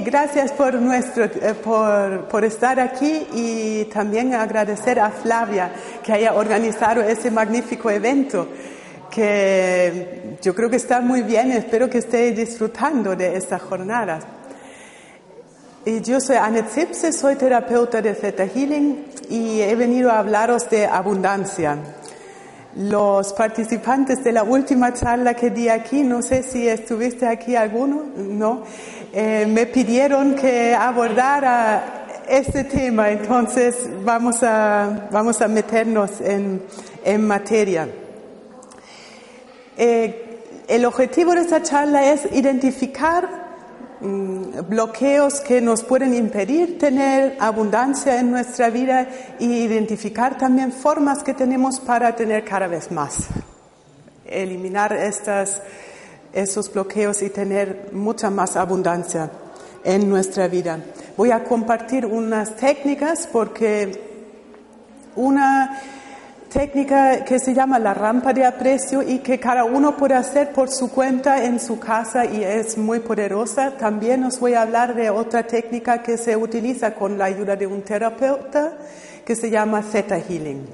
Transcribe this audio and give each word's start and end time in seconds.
Gracias 0.00 0.52
por, 0.52 0.74
nuestro, 0.74 1.24
eh, 1.24 1.54
por, 1.62 2.26
por, 2.28 2.44
estar 2.44 2.80
aquí 2.80 3.26
y 3.34 3.84
también 3.92 4.32
agradecer 4.32 4.98
a 4.98 5.10
Flavia 5.10 5.70
que 6.02 6.12
haya 6.12 6.34
organizado 6.34 7.02
ese 7.02 7.30
magnífico 7.30 7.90
evento, 7.90 8.48
que 9.10 10.38
yo 10.40 10.54
creo 10.54 10.70
que 10.70 10.76
está 10.76 11.00
muy 11.00 11.22
bien, 11.22 11.52
espero 11.52 11.90
que 11.90 11.98
esté 11.98 12.30
disfrutando 12.32 13.14
de 13.14 13.36
esta 13.36 13.58
jornada. 13.58 14.20
Y 15.84 16.00
yo 16.00 16.20
soy 16.20 16.36
Annette 16.36 16.70
Zipse, 16.70 17.12
soy 17.12 17.36
terapeuta 17.36 18.00
de 18.00 18.14
Theta 18.14 18.46
Healing 18.46 19.04
y 19.28 19.60
he 19.60 19.74
venido 19.74 20.10
a 20.10 20.20
hablaros 20.20 20.70
de 20.70 20.86
abundancia. 20.86 21.76
Los 22.74 23.34
participantes 23.34 24.24
de 24.24 24.32
la 24.32 24.44
última 24.44 24.94
charla 24.94 25.34
que 25.34 25.50
di 25.50 25.68
aquí, 25.68 26.02
no 26.02 26.22
sé 26.22 26.42
si 26.42 26.66
estuviste 26.66 27.26
aquí 27.26 27.54
alguno, 27.54 28.04
no, 28.16 28.62
eh, 29.12 29.46
me 29.46 29.66
pidieron 29.66 30.34
que 30.34 30.74
abordara 30.74 32.06
este 32.26 32.64
tema, 32.64 33.10
entonces 33.10 33.90
vamos 34.02 34.42
a, 34.42 35.08
vamos 35.10 35.42
a 35.42 35.48
meternos 35.48 36.20
en, 36.22 36.62
en 37.04 37.26
materia. 37.26 37.88
Eh, 39.76 40.38
el 40.68 40.84
objetivo 40.86 41.34
de 41.34 41.42
esta 41.42 41.62
charla 41.62 42.10
es 42.10 42.26
identificar 42.32 43.41
bloqueos 44.68 45.40
que 45.40 45.60
nos 45.60 45.82
pueden 45.84 46.14
impedir 46.14 46.78
tener 46.78 47.36
abundancia 47.38 48.18
en 48.18 48.30
nuestra 48.30 48.68
vida 48.70 49.08
y 49.38 49.62
identificar 49.62 50.36
también 50.36 50.72
formas 50.72 51.22
que 51.22 51.34
tenemos 51.34 51.78
para 51.78 52.14
tener 52.16 52.44
cada 52.44 52.66
vez 52.66 52.90
más. 52.90 53.28
Eliminar 54.26 54.92
estas 54.92 55.62
esos 56.32 56.72
bloqueos 56.72 57.22
y 57.22 57.30
tener 57.30 57.90
mucha 57.92 58.30
más 58.30 58.56
abundancia 58.56 59.30
en 59.84 60.08
nuestra 60.08 60.48
vida. 60.48 60.80
Voy 61.16 61.30
a 61.30 61.44
compartir 61.44 62.06
unas 62.06 62.56
técnicas 62.56 63.28
porque 63.30 64.00
una 65.14 65.80
técnica 66.52 67.24
que 67.24 67.38
se 67.38 67.54
llama 67.54 67.78
la 67.78 67.94
rampa 67.94 68.32
de 68.32 68.44
aprecio 68.44 69.02
y 69.02 69.20
que 69.20 69.40
cada 69.40 69.64
uno 69.64 69.96
puede 69.96 70.14
hacer 70.14 70.52
por 70.52 70.68
su 70.70 70.90
cuenta 70.90 71.44
en 71.44 71.58
su 71.58 71.78
casa 71.78 72.24
y 72.24 72.44
es 72.44 72.76
muy 72.76 73.00
poderosa. 73.00 73.72
También 73.76 74.22
os 74.24 74.38
voy 74.38 74.54
a 74.54 74.62
hablar 74.62 74.94
de 74.94 75.08
otra 75.10 75.46
técnica 75.46 76.02
que 76.02 76.18
se 76.18 76.36
utiliza 76.36 76.94
con 76.94 77.16
la 77.16 77.24
ayuda 77.24 77.56
de 77.56 77.66
un 77.66 77.82
terapeuta 77.82 78.74
que 79.24 79.34
se 79.34 79.50
llama 79.50 79.82
Theta 79.82 80.20
Healing. 80.20 80.66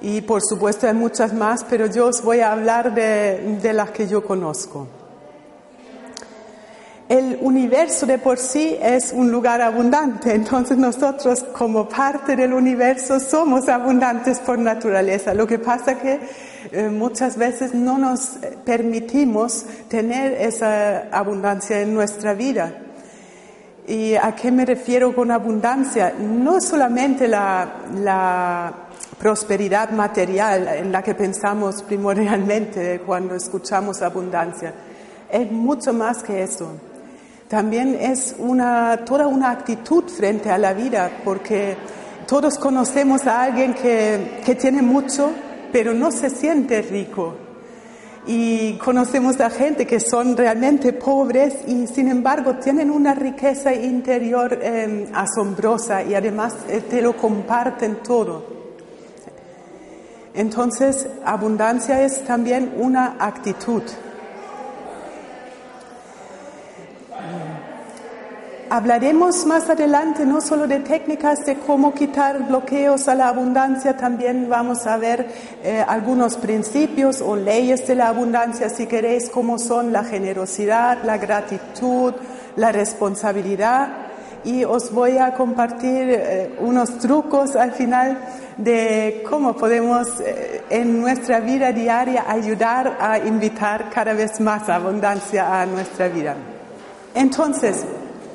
Y 0.00 0.20
por 0.22 0.42
supuesto 0.42 0.86
hay 0.86 0.94
muchas 0.94 1.32
más, 1.32 1.64
pero 1.64 1.86
yo 1.86 2.06
os 2.06 2.22
voy 2.22 2.40
a 2.40 2.52
hablar 2.52 2.94
de, 2.94 3.58
de 3.62 3.72
las 3.72 3.90
que 3.90 4.06
yo 4.08 4.24
conozco. 4.24 4.97
El 7.08 7.38
universo 7.40 8.04
de 8.04 8.18
por 8.18 8.36
sí 8.36 8.76
es 8.82 9.14
un 9.14 9.30
lugar 9.32 9.62
abundante, 9.62 10.34
entonces 10.34 10.76
nosotros 10.76 11.42
como 11.56 11.88
parte 11.88 12.36
del 12.36 12.52
universo 12.52 13.18
somos 13.18 13.66
abundantes 13.70 14.40
por 14.40 14.58
naturaleza. 14.58 15.32
Lo 15.32 15.46
que 15.46 15.58
pasa 15.58 15.98
que 15.98 16.20
eh, 16.70 16.90
muchas 16.90 17.38
veces 17.38 17.72
no 17.72 17.96
nos 17.96 18.32
permitimos 18.62 19.64
tener 19.88 20.34
esa 20.34 21.08
abundancia 21.10 21.80
en 21.80 21.94
nuestra 21.94 22.34
vida. 22.34 22.74
¿Y 23.86 24.14
a 24.14 24.34
qué 24.36 24.52
me 24.52 24.66
refiero 24.66 25.14
con 25.14 25.30
abundancia? 25.30 26.12
No 26.20 26.60
solamente 26.60 27.26
la, 27.26 27.86
la 28.02 28.74
prosperidad 29.18 29.92
material 29.92 30.68
en 30.68 30.92
la 30.92 31.02
que 31.02 31.14
pensamos 31.14 31.82
primordialmente 31.84 33.00
cuando 33.06 33.34
escuchamos 33.34 34.02
abundancia. 34.02 34.74
Es 35.30 35.50
mucho 35.50 35.94
más 35.94 36.22
que 36.22 36.42
eso. 36.42 36.70
También 37.48 37.96
es 37.98 38.34
una, 38.38 39.04
toda 39.06 39.26
una 39.26 39.50
actitud 39.50 40.04
frente 40.04 40.50
a 40.50 40.58
la 40.58 40.74
vida, 40.74 41.10
porque 41.24 41.76
todos 42.26 42.58
conocemos 42.58 43.26
a 43.26 43.42
alguien 43.42 43.72
que, 43.72 44.42
que 44.44 44.54
tiene 44.54 44.82
mucho, 44.82 45.30
pero 45.72 45.94
no 45.94 46.10
se 46.10 46.28
siente 46.28 46.82
rico. 46.82 47.34
Y 48.26 48.74
conocemos 48.74 49.40
a 49.40 49.48
gente 49.48 49.86
que 49.86 49.98
son 49.98 50.36
realmente 50.36 50.92
pobres 50.92 51.54
y 51.66 51.86
sin 51.86 52.08
embargo 52.08 52.56
tienen 52.56 52.90
una 52.90 53.14
riqueza 53.14 53.72
interior 53.72 54.58
em, 54.60 55.06
asombrosa 55.14 56.02
y 56.02 56.14
además 56.14 56.54
eh, 56.68 56.82
te 56.82 57.00
lo 57.00 57.16
comparten 57.16 58.02
todo. 58.02 58.44
Entonces, 60.34 61.06
abundancia 61.24 62.02
es 62.02 62.22
también 62.24 62.74
una 62.76 63.16
actitud. 63.18 63.82
Hablaremos 68.70 69.46
más 69.46 69.70
adelante 69.70 70.26
no 70.26 70.42
solo 70.42 70.66
de 70.66 70.80
técnicas 70.80 71.46
de 71.46 71.56
cómo 71.56 71.94
quitar 71.94 72.46
bloqueos 72.48 73.08
a 73.08 73.14
la 73.14 73.28
abundancia, 73.28 73.96
también 73.96 74.46
vamos 74.50 74.86
a 74.86 74.98
ver 74.98 75.26
eh, 75.62 75.82
algunos 75.88 76.36
principios 76.36 77.22
o 77.22 77.34
leyes 77.34 77.86
de 77.86 77.94
la 77.94 78.08
abundancia, 78.08 78.68
si 78.68 78.86
queréis, 78.86 79.30
como 79.30 79.58
son 79.58 79.90
la 79.90 80.04
generosidad, 80.04 81.02
la 81.04 81.16
gratitud, 81.16 82.12
la 82.56 82.70
responsabilidad. 82.70 83.88
Y 84.44 84.64
os 84.64 84.92
voy 84.92 85.16
a 85.16 85.32
compartir 85.32 86.10
eh, 86.10 86.56
unos 86.60 86.98
trucos 86.98 87.56
al 87.56 87.72
final 87.72 88.18
de 88.58 89.24
cómo 89.30 89.56
podemos 89.56 90.20
eh, 90.20 90.62
en 90.68 91.00
nuestra 91.00 91.40
vida 91.40 91.72
diaria 91.72 92.26
ayudar 92.28 92.98
a 93.00 93.18
invitar 93.18 93.88
cada 93.88 94.12
vez 94.12 94.40
más 94.40 94.68
abundancia 94.68 95.62
a 95.62 95.64
nuestra 95.64 96.08
vida. 96.08 96.36
Entonces, 97.14 97.84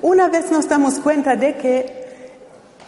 una 0.03 0.27
vez 0.27 0.51
nos 0.51 0.67
damos 0.67 0.99
cuenta 0.99 1.35
de 1.35 1.55
que 1.55 2.03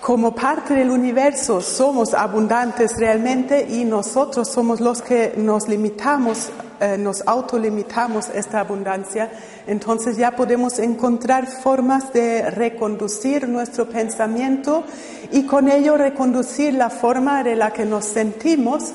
como 0.01 0.35
parte 0.35 0.75
del 0.75 0.91
universo 0.91 1.61
somos 1.61 2.13
abundantes 2.13 2.97
realmente 2.97 3.65
y 3.67 3.85
nosotros 3.85 4.49
somos 4.49 4.81
los 4.81 5.01
que 5.01 5.33
nos 5.37 5.67
limitamos, 5.67 6.49
eh, 6.79 6.97
nos 6.97 7.25
autolimitamos 7.25 8.29
esta 8.29 8.59
abundancia, 8.59 9.31
entonces 9.65 10.17
ya 10.17 10.35
podemos 10.35 10.77
encontrar 10.77 11.47
formas 11.47 12.11
de 12.11 12.51
reconducir 12.51 13.47
nuestro 13.47 13.87
pensamiento 13.87 14.83
y 15.31 15.43
con 15.43 15.69
ello 15.71 15.97
reconducir 15.97 16.73
la 16.73 16.89
forma 16.89 17.43
de 17.43 17.55
la 17.55 17.71
que 17.71 17.85
nos 17.85 18.05
sentimos 18.05 18.91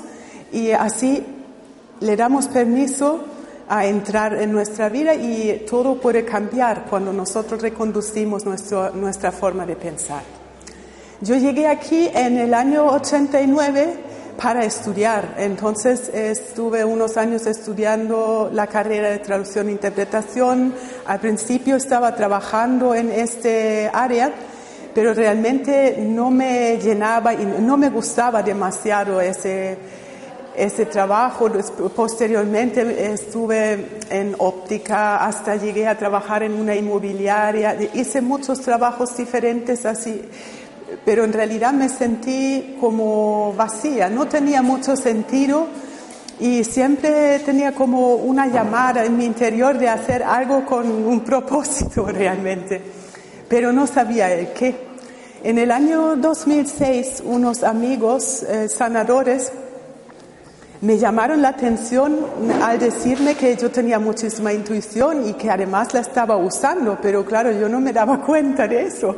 y 0.52 0.72
así 0.72 1.25
le 2.00 2.16
damos 2.16 2.48
permiso 2.48 3.25
a 3.72 3.86
entrar 3.86 4.34
en 4.34 4.50
nuestra 4.50 4.88
vida 4.88 5.14
y 5.14 5.64
todo 5.70 6.00
puede 6.00 6.25
cambiar 6.25 6.86
cuando 6.91 7.12
nosotros 7.12 7.62
reconducimos 7.62 8.44
nuestra 8.44 9.31
forma 9.31 9.64
de 9.64 9.76
pensar. 9.76 10.22
Yo 11.20 11.37
llegué 11.37 11.69
aquí 11.69 12.11
en 12.12 12.37
el 12.37 12.52
año 12.52 12.87
89 12.87 13.94
para 14.43 14.64
estudiar. 14.64 15.37
Entonces 15.38 16.08
estuve 16.12 16.84
unos 16.84 17.17
años 17.17 17.46
estudiando 17.46 18.50
la 18.52 18.67
carrera 18.67 19.11
de 19.11 19.20
traducción 19.20 19.69
e 19.69 19.73
interpretación. 19.73 20.75
Al 21.06 21.20
principio 21.20 21.76
estaba 21.76 22.16
trabajando 22.16 22.93
en 22.93 23.12
este 23.12 23.88
área, 23.93 24.32
pero 24.93 25.14
realmente 25.14 25.96
no 26.00 26.32
me 26.32 26.76
llenaba 26.78 27.34
y 27.34 27.46
no 27.61 27.76
me 27.76 27.88
gustaba 27.88 28.43
demasiado 28.43 29.20
ese, 29.20 29.78
ese 30.56 30.87
trabajo. 30.87 31.49
Posteriormente 31.94 33.12
estuve 33.12 34.00
en 34.11 34.35
óptica 34.38 35.25
hasta 35.25 35.56
llegué 35.56 35.87
a 35.87 35.97
trabajar 35.97 36.43
en 36.43 36.55
una 36.55 36.75
inmobiliaria. 36.75 37.76
Hice 37.94 38.20
muchos 38.20 38.61
trabajos 38.61 39.17
diferentes 39.17 39.87
así 39.87 40.23
pero 41.05 41.25
en 41.25 41.32
realidad 41.32 41.73
me 41.73 41.88
sentí 41.88 42.76
como 42.81 43.52
vacía, 43.56 44.08
no 44.08 44.26
tenía 44.26 44.62
mucho 44.62 44.97
sentido 44.97 45.67
y 46.38 46.64
siempre 46.64 47.38
tenía 47.41 47.73
como 47.73 48.14
una 48.14 48.47
llamada 48.47 49.05
en 49.05 49.17
mi 49.17 49.25
interior 49.25 49.79
de 49.79 49.88
hacer 49.88 50.23
algo 50.23 50.64
con 50.64 50.91
un 50.91 51.20
propósito 51.25 52.06
realmente, 52.06 52.81
pero 53.49 53.73
no 53.73 53.87
sabía 53.87 54.32
el 54.32 54.52
qué. 54.52 54.91
En 55.43 55.58
el 55.58 55.70
año 55.70 56.17
2006 56.17 57.23
unos 57.25 57.62
amigos 57.62 58.43
eh, 58.43 58.69
sanadores 58.69 59.52
me 60.82 60.97
llamaron 60.97 61.43
la 61.43 61.50
atención 61.50 62.19
al 62.62 62.79
decirme 62.79 63.35
que 63.35 63.55
yo 63.55 63.71
tenía 63.71 63.99
muchísima 63.99 64.53
intuición 64.53 65.29
y 65.29 65.35
que 65.35 65.50
además 65.50 65.93
la 65.93 66.00
estaba 66.00 66.37
usando, 66.37 66.99
pero 67.03 67.25
claro, 67.25 67.53
yo 67.53 67.69
no 67.69 67.81
me 67.81 67.93
daba 67.93 68.21
cuenta 68.27 68.67
de 68.67 68.85
eso. 68.85 69.17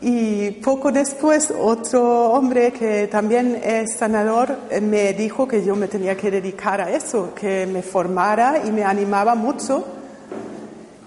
Y 0.00 0.50
poco 0.50 0.92
después 0.92 1.52
otro 1.58 2.30
hombre 2.32 2.72
que 2.72 3.08
también 3.08 3.58
es 3.64 3.94
sanador 3.94 4.58
eh, 4.70 4.80
me 4.80 5.14
dijo 5.14 5.48
que 5.48 5.64
yo 5.64 5.74
me 5.74 5.88
tenía 5.88 6.14
que 6.14 6.30
dedicar 6.30 6.80
a 6.80 6.90
eso, 6.90 7.32
que 7.34 7.66
me 7.66 7.82
formara 7.82 8.62
y 8.64 8.70
me 8.70 8.84
animaba 8.84 9.34
mucho. 9.34 9.84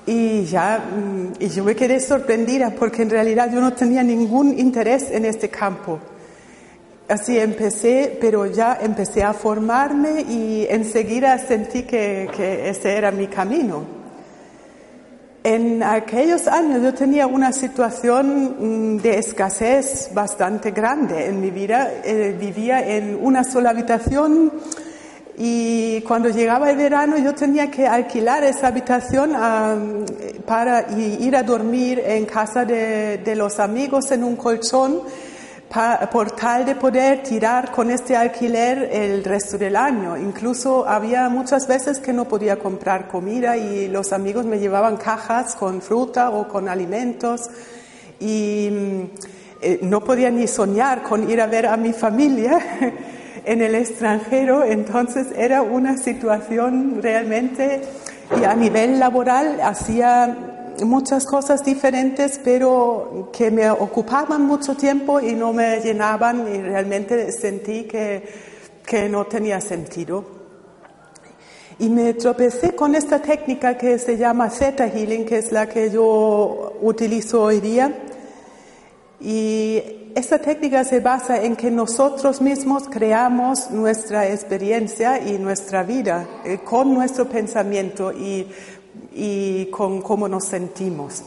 Y 0.07 0.45
ya, 0.45 0.79
mm, 0.79 1.43
y 1.43 1.49
yo 1.49 1.63
me 1.63 1.75
quedé 1.75 1.99
sorprendida 1.99 2.71
porque 2.71 3.03
en 3.03 3.11
realidad 3.11 3.51
yo 3.53 3.61
no 3.61 3.71
tenía 3.73 4.01
ningún 4.03 4.57
interés 4.57 5.11
en 5.11 5.25
este 5.25 5.47
campo. 5.49 5.99
Así 7.09 7.39
empecé, 7.39 8.17
pero 8.19 8.47
ya 8.47 8.79
empecé 8.81 9.23
a 9.23 9.31
formarme 9.31 10.23
y 10.23 10.67
enseguida 10.69 11.37
sentí 11.37 11.83
que, 11.83 12.69
ese 12.69 12.97
era 12.97 13.11
mi 13.11 13.27
camino. 13.27 13.85
En 15.41 15.81
aquellos 15.83 16.49
años 16.49 16.81
yo 16.81 16.93
tenía 16.93 17.25
una 17.25 17.53
situación 17.53 18.95
mm, 18.97 18.97
de 18.97 19.19
escasez 19.19 20.09
bastante 20.13 20.71
grande 20.71 21.27
en 21.27 21.39
mi 21.39 21.49
vida. 21.49 21.89
Eh, 22.03 22.35
vivía 22.37 22.85
en 22.85 23.17
una 23.21 23.45
sola 23.45 23.69
habitación 23.69 24.51
y 25.37 26.01
cuando 26.01 26.27
llegaba 26.27 26.69
el 26.69 26.75
verano 26.75 27.17
yo 27.17 27.33
tenía 27.33 27.71
que 27.71 27.87
alquilar 27.87 28.43
esa 28.43 28.67
habitación 28.67 29.31
para 30.45 30.87
ir 30.91 31.37
a 31.37 31.43
dormir 31.43 32.03
en 32.05 32.25
casa 32.25 32.65
de, 32.65 33.19
de 33.19 33.35
los 33.35 33.59
amigos 33.59 34.11
en 34.11 34.25
un 34.25 34.35
colchón 34.35 35.03
por 36.11 36.31
tal 36.31 36.65
de 36.65 36.75
poder 36.75 37.23
tirar 37.23 37.71
con 37.71 37.91
este 37.91 38.15
alquiler 38.15 38.89
el 38.91 39.23
resto 39.23 39.57
del 39.57 39.75
año. 39.75 40.17
Incluso 40.17 40.87
había 40.87 41.27
muchas 41.29 41.67
veces 41.67 41.99
que 41.99 42.13
no 42.13 42.25
podía 42.25 42.57
comprar 42.57 43.07
comida 43.07 43.57
y 43.57 43.87
los 43.87 44.13
amigos 44.13 44.45
me 44.45 44.59
llevaban 44.59 44.97
cajas 44.97 45.55
con 45.55 45.81
fruta 45.81 46.29
o 46.29 46.47
con 46.47 46.69
alimentos 46.69 47.41
y 48.19 48.69
mm, 48.71 49.01
eh, 49.61 49.79
no 49.83 50.03
podía 50.03 50.29
ni 50.29 50.47
soñar 50.47 51.03
con 51.03 51.29
ir 51.29 51.41
a 51.41 51.47
ver 51.47 51.67
a 51.67 51.77
mi 51.77 51.93
familia. 51.93 52.59
en 53.47 53.61
el 53.61 53.75
extranjero, 53.75 54.65
entonces 54.65 55.27
era 55.37 55.61
una 55.61 55.97
situación 55.97 56.99
realmente, 57.01 57.81
y 58.41 58.43
a 58.43 58.53
nivel 58.53 58.99
laboral 58.99 59.61
hacía 59.61 60.56
muchas 60.85 61.25
cosas 61.25 61.63
diferentes, 61.63 62.39
pero 62.43 63.29
que 63.31 63.51
me 63.51 63.69
ocupaban 63.69 64.45
mucho 64.45 64.75
tiempo 64.75 65.19
y 65.19 65.33
no 65.33 65.53
me 65.53 65.79
llenaban 65.79 66.47
y 66.53 66.61
realmente 66.61 67.31
sentí 67.31 67.83
que, 67.83 68.23
que 68.85 69.09
no 69.09 69.25
tenía 69.25 69.61
sentido. 69.61 70.37
Y 71.79 71.89
me 71.89 72.13
tropecé 72.15 72.75
con 72.75 72.95
esta 72.95 73.21
técnica 73.21 73.77
que 73.77 73.99
se 73.99 74.17
llama 74.17 74.49
Theta 74.49 74.87
Healing, 74.87 75.25
que 75.25 75.37
es 75.37 75.51
la 75.51 75.69
que 75.69 75.91
yo 75.91 76.73
utilizo 76.81 77.43
hoy 77.43 77.59
día. 77.59 77.93
Y 79.19 80.11
esta 80.15 80.39
técnica 80.39 80.83
se 80.83 80.99
basa 80.99 81.43
en 81.43 81.55
que 81.55 81.69
nosotros 81.69 82.41
mismos 82.41 82.89
creamos 82.89 83.69
nuestra 83.69 84.27
experiencia 84.27 85.21
y 85.21 85.37
nuestra 85.37 85.83
vida 85.83 86.27
eh, 86.43 86.57
con 86.63 86.91
nuestro 86.95 87.29
pensamiento 87.29 88.11
y, 88.11 88.47
y 89.17 89.65
con 89.71 90.01
cómo 90.01 90.27
nos 90.27 90.45
sentimos. 90.45 91.23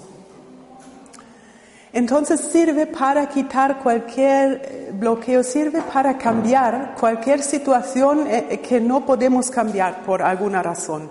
Entonces 1.93 2.41
sirve 2.41 2.87
para 2.87 3.29
quitar 3.29 3.81
cualquier 3.81 4.63
eh, 4.65 4.91
bloqueo, 4.93 5.43
sirve 5.43 5.83
para 5.83 6.17
cambiar 6.17 6.95
cualquier 6.99 7.43
situación 7.43 8.27
eh, 8.29 8.61
que 8.63 8.81
no 8.81 9.05
podemos 9.05 9.51
cambiar 9.51 10.05
por 10.05 10.23
alguna 10.23 10.63
razón. 10.63 11.11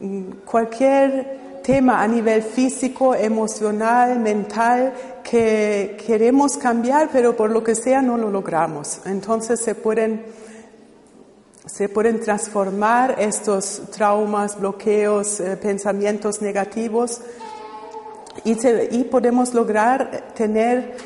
Mm, 0.00 0.44
cualquier 0.44 1.60
tema 1.64 2.02
a 2.02 2.06
nivel 2.06 2.42
físico, 2.42 3.14
emocional, 3.16 4.20
mental, 4.20 4.92
que 5.24 5.96
queremos 6.06 6.56
cambiar, 6.56 7.08
pero 7.10 7.34
por 7.34 7.50
lo 7.50 7.64
que 7.64 7.74
sea 7.74 8.00
no 8.00 8.16
lo 8.16 8.30
logramos. 8.30 9.00
Entonces 9.06 9.60
se 9.60 9.74
pueden, 9.74 10.24
se 11.66 11.88
pueden 11.88 12.20
transformar 12.20 13.16
estos 13.18 13.82
traumas, 13.90 14.58
bloqueos, 14.58 15.40
eh, 15.40 15.56
pensamientos 15.56 16.42
negativos 16.42 17.20
y, 18.44 19.04
podemos 19.04 19.54
lograr 19.54 20.32
tener 20.34 20.96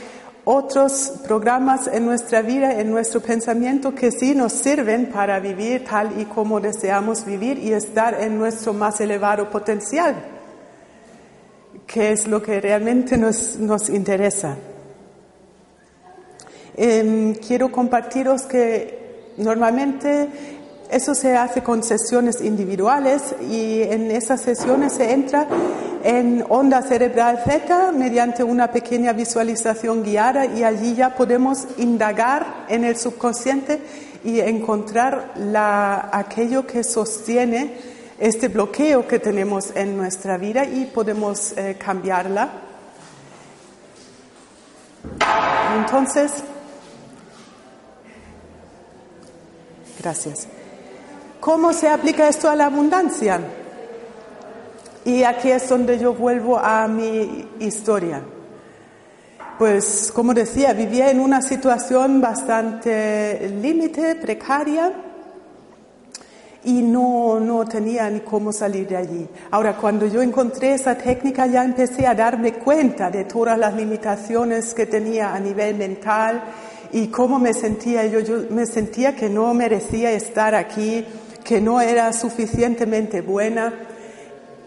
otros 0.45 1.13
programas 1.27 1.87
en 1.87 2.07
nuestra 2.07 2.43
vida, 2.43 2.81
en 2.81 2.91
nuestro 2.91 3.21
pensamiento 3.21 3.95
que 3.95 4.11
sí 4.11 4.35
nos 4.35 4.53
sirven 4.53 5.07
para 5.07 5.39
vivir 5.39 5.85
tal 5.85 6.19
y 6.21 6.25
como 6.25 6.59
deseamos 6.59 7.25
vivir 7.25 7.59
y 7.59 7.73
estar 7.73 8.21
en 8.21 8.39
nuestro 8.39 8.73
más 8.73 9.01
elevado 9.01 9.51
potencial 9.51 10.15
que 11.87 12.13
es 12.13 12.29
lo 12.29 12.43
que 12.43 12.61
realmente 12.61 13.17
nos, 13.17 13.57
nos 13.57 13.89
interesa. 13.89 14.57
Em, 16.77 17.35
quiero 17.35 17.73
compartiros 17.73 18.43
que 18.43 19.08
normalmente 19.39 20.29
eso 20.91 21.15
se 21.15 21.37
hace 21.37 21.63
con 21.63 21.83
sesiones 21.83 22.41
individuales 22.41 23.35
y 23.43 23.83
en 23.83 24.11
esas 24.11 24.41
sesiones 24.41 24.95
se 24.95 25.13
entra 25.13 25.47
en 26.03 26.45
onda 26.49 26.81
cerebral 26.83 27.43
Z 27.45 27.93
mediante 27.93 28.43
una 28.43 28.71
pequeña 28.71 29.13
visualización 29.13 30.03
guiada 30.03 30.47
y 30.47 30.65
allí 30.65 30.95
ya 30.95 31.15
podemos 31.15 31.67
indagar 31.77 32.65
en 32.69 32.85
el 32.85 32.97
subconsciente 32.97 33.81
y 34.25 34.41
encontrar 34.41 35.35
la, 35.37 36.09
aquello 36.13 36.67
que 36.67 36.83
sostiene 36.83 37.75
este 38.19 38.49
bloqueo 38.49 39.07
que 39.07 39.19
tenemos 39.19 39.71
en 39.77 39.97
nuestra 39.97 40.39
vida 40.39 40.65
y 40.65 40.87
podemos 40.87 41.53
eh, 41.57 41.77
cambiarla. 41.79 42.49
Entonces, 45.77 46.33
gracias. 49.99 50.49
¿Cómo 51.41 51.73
se 51.73 51.89
aplica 51.89 52.29
esto 52.29 52.49
a 52.49 52.57
la 52.57 52.67
abundancia? 52.67 53.41
Y 55.05 55.23
aquí 55.23 55.51
es 55.51 55.69
donde 55.69 55.99
yo 55.99 56.13
vuelvo 56.15 56.59
a 56.59 56.87
mi 56.89 57.49
historia. 57.61 58.23
Pues, 59.59 60.13
como 60.15 60.35
decía, 60.35 60.73
vivía 60.73 61.11
en 61.11 61.21
una 61.21 61.43
situación 61.43 62.21
bastante 62.21 63.49
límite, 63.61 64.15
precaria 64.17 64.93
y 66.65 66.83
no, 66.83 67.41
no 67.41 67.65
tenía 67.65 68.11
ni 68.11 68.21
cómo 68.21 68.53
salir 68.53 68.87
de 68.87 68.97
allí. 68.97 69.29
Ahora, 69.51 69.77
cuando 69.77 70.07
yo 70.07 70.23
encontré 70.23 70.75
esa 70.75 70.97
técnica 70.97 71.47
ya 71.47 71.65
empecé 71.65 72.07
a 72.07 72.15
darme 72.15 72.55
cuenta 72.55 73.11
de 73.11 73.25
todas 73.25 73.59
las 73.59 73.75
limitaciones 73.75 74.75
que 74.75 74.87
tenía 74.87 75.35
a 75.35 75.41
nivel 75.41 75.77
mental 75.77 76.43
y 76.93 77.09
cómo 77.09 77.39
me 77.39 77.53
sentía. 77.55 78.07
Yo, 78.07 78.21
yo 78.21 78.45
me 78.51 78.67
sentía 78.67 79.15
que 79.15 79.29
no 79.29 79.53
merecía 79.55 80.13
estar 80.13 80.55
aquí, 80.55 81.05
que 81.45 81.61
no 81.61 81.81
era 81.81 82.13
suficientemente 82.13 83.21
buena 83.21 83.73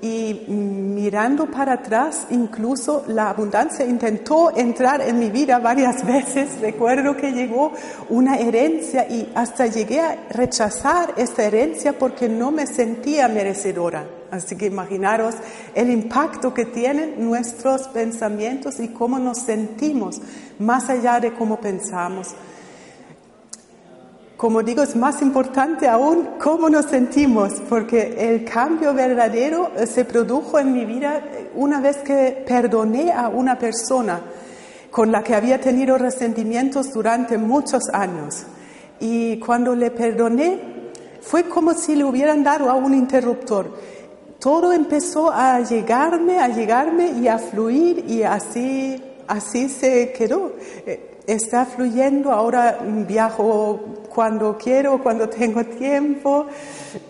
y 0.01 0.33
mirando 0.47 1.45
para 1.49 1.73
atrás, 1.73 2.27
incluso 2.31 3.03
la 3.07 3.29
abundancia 3.29 3.85
intentó 3.85 4.55
entrar 4.55 5.01
en 5.01 5.19
mi 5.19 5.29
vida 5.29 5.59
varias 5.59 6.05
veces. 6.07 6.59
Recuerdo 6.59 7.15
que 7.15 7.31
llegó 7.31 7.71
una 8.09 8.37
herencia 8.37 9.07
y 9.07 9.31
hasta 9.35 9.67
llegué 9.67 9.99
a 9.99 10.17
rechazar 10.31 11.13
esta 11.17 11.43
herencia 11.43 11.97
porque 11.97 12.27
no 12.27 12.51
me 12.51 12.65
sentía 12.65 13.27
merecedora. 13.27 14.07
Así 14.31 14.55
que 14.55 14.65
imaginaros 14.65 15.35
el 15.75 15.91
impacto 15.91 16.53
que 16.53 16.65
tienen 16.65 17.15
nuestros 17.23 17.89
pensamientos 17.89 18.79
y 18.79 18.87
cómo 18.87 19.19
nos 19.19 19.39
sentimos, 19.39 20.21
más 20.57 20.89
allá 20.89 21.19
de 21.19 21.33
cómo 21.33 21.59
pensamos. 21.59 22.29
Como 24.41 24.63
digo, 24.63 24.81
es 24.81 24.95
más 24.95 25.21
importante 25.21 25.87
aún 25.87 26.29
cómo 26.39 26.67
nos 26.67 26.87
sentimos, 26.87 27.61
porque 27.69 28.15
el 28.17 28.43
cambio 28.43 28.91
verdadero 28.91 29.69
eh, 29.77 29.85
se 29.85 30.03
produjo 30.03 30.57
en 30.57 30.73
mi 30.73 30.83
vida 30.83 31.17
eh, 31.17 31.51
una 31.53 31.79
vez 31.79 31.97
que 31.97 32.43
perdoné 32.47 33.11
a 33.11 33.27
una 33.27 33.59
persona 33.59 34.19
con 34.89 35.11
la 35.11 35.23
que 35.23 35.35
había 35.35 35.61
tenido 35.61 35.95
resentimientos 35.95 36.91
durante 36.91 37.37
muchos 37.37 37.83
años. 37.93 38.41
Y 38.99 39.37
cuando 39.37 39.75
le 39.75 39.91
perdoné, 39.91 40.59
fue 41.21 41.43
como 41.43 41.75
si 41.75 41.95
le 41.95 42.03
hubieran 42.03 42.43
dado 42.43 42.67
a 42.67 42.73
un 42.73 42.95
interruptor. 42.95 43.71
Todo 44.39 44.73
empezó 44.73 45.31
a 45.31 45.59
llegarme, 45.59 46.39
a 46.39 46.47
llegarme 46.47 47.11
y 47.11 47.27
a 47.27 47.37
fluir 47.37 48.05
y 48.07 48.23
así, 48.23 48.99
así 49.27 49.69
se 49.69 50.11
quedó. 50.13 50.53
Está 51.27 51.65
fluyendo, 51.65 52.31
ahora 52.31 52.79
viajo 53.07 53.79
cuando 54.13 54.57
quiero, 54.57 55.01
cuando 55.01 55.29
tengo 55.29 55.63
tiempo. 55.63 56.47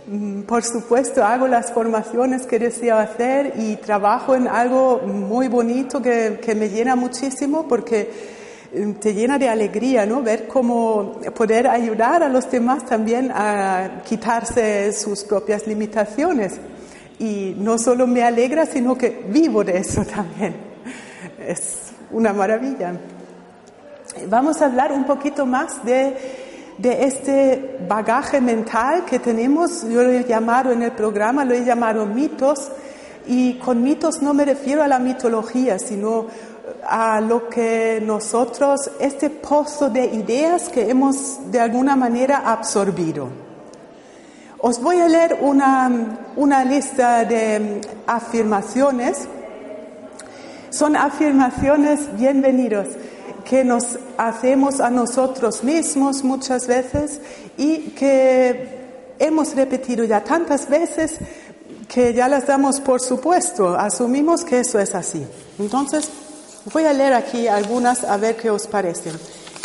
Mm, 0.08 0.42
por 0.42 0.64
supuesto, 0.64 1.24
hago 1.24 1.48
las 1.48 1.72
formaciones 1.72 2.46
que 2.46 2.60
deseo 2.60 2.98
hacer 2.98 3.54
y 3.58 3.78
trabajo 3.78 4.36
en 4.36 4.48
algo 4.48 5.00
muy 5.06 5.48
bonito 5.48 6.02
que, 6.02 6.40
que 6.44 6.56
me 6.56 6.68
llena 6.68 6.98
muchísimo 6.98 7.68
porque 7.70 8.12
mm, 8.76 8.92
te 8.94 9.14
llena 9.14 9.40
de 9.40 9.48
alegría, 9.48 10.06
¿no? 10.06 10.22
Ver 10.22 10.46
cómo 10.46 11.14
poder 11.34 11.68
ayudar 11.68 12.22
a 12.22 12.28
los 12.28 12.52
demás 12.52 12.86
también 12.86 13.32
a 13.34 14.02
quitarse 14.04 14.92
sus 14.92 15.24
propias 15.24 15.66
limitaciones. 15.68 16.60
Y 17.18 17.56
no 17.58 17.78
solo 17.78 18.08
me 18.08 18.24
alegra, 18.24 18.66
sino 18.66 18.98
que 18.98 19.24
vivo 19.30 19.64
de 19.64 19.78
eso 19.78 20.04
también. 20.16 20.54
Es 21.40 21.94
una 22.12 22.34
maravilla. 22.34 22.94
Vamos 24.28 24.62
a 24.62 24.66
hablar 24.66 24.92
un 24.92 25.06
poquito 25.06 25.46
más 25.46 25.86
de, 25.86 26.18
este 26.84 27.80
bagaje 27.88 28.42
mental 28.42 29.06
que 29.06 29.20
tenemos. 29.20 29.84
Yo 29.84 30.04
lo 30.04 30.12
he 30.12 30.26
llamado 30.26 30.72
en 30.72 30.82
el 30.82 30.92
programa, 30.92 31.46
lo 31.46 31.54
he 31.54 31.64
llamado 31.64 32.06
mitos. 32.06 32.72
Y 33.26 33.54
con 33.60 33.82
mitos 33.82 34.22
no 34.22 34.34
me 34.34 34.44
refiero 34.44 34.84
a 34.84 34.88
la 34.88 35.00
mitología, 35.00 35.80
sino 35.80 36.28
a 36.86 37.22
lo 37.22 37.48
que 37.48 38.02
nosotros, 38.06 38.92
este 39.00 39.30
pozo 39.30 39.90
de 39.90 40.06
ideas 40.06 40.68
que 40.68 40.90
hemos 40.90 41.50
de 41.50 41.62
alguna 41.62 41.96
manera 41.96 42.44
absorbido. 42.46 43.30
Os 44.60 44.82
voy 44.82 45.00
a 45.00 45.08
leer 45.08 45.38
una, 45.42 45.90
una 46.36 46.66
lista 46.66 47.24
de 47.24 47.80
afirmaciones. 48.08 49.28
Son 50.70 50.96
afirmaciones 50.98 52.16
bienvenidos 52.18 52.88
que 53.44 53.64
nos 53.64 54.00
hacemos 54.18 54.80
a 54.80 54.90
nosotros 54.90 55.64
mismos 55.64 56.24
muchas 56.24 56.68
veces 56.68 57.20
y 57.58 57.92
que 57.92 59.16
hemos 59.20 59.56
repetido 59.56 60.04
ya 60.04 60.24
tantas 60.24 60.68
veces 60.70 61.20
que 61.88 62.14
ya 62.14 62.28
las 62.28 62.48
damos 62.48 62.80
por 62.80 63.02
supuesto, 63.02 63.76
asumimos 63.76 64.46
que 64.46 64.62
eso 64.62 64.80
es 64.80 64.96
así. 64.96 65.26
Entonces, 65.60 66.10
voy 66.72 66.86
a 66.86 66.94
leer 66.94 67.14
aquí 67.14 67.48
algunas 67.48 68.04
a 68.04 68.18
ver 68.18 68.38
qué 68.38 68.50
os 68.50 68.68
parecen. 68.68 69.14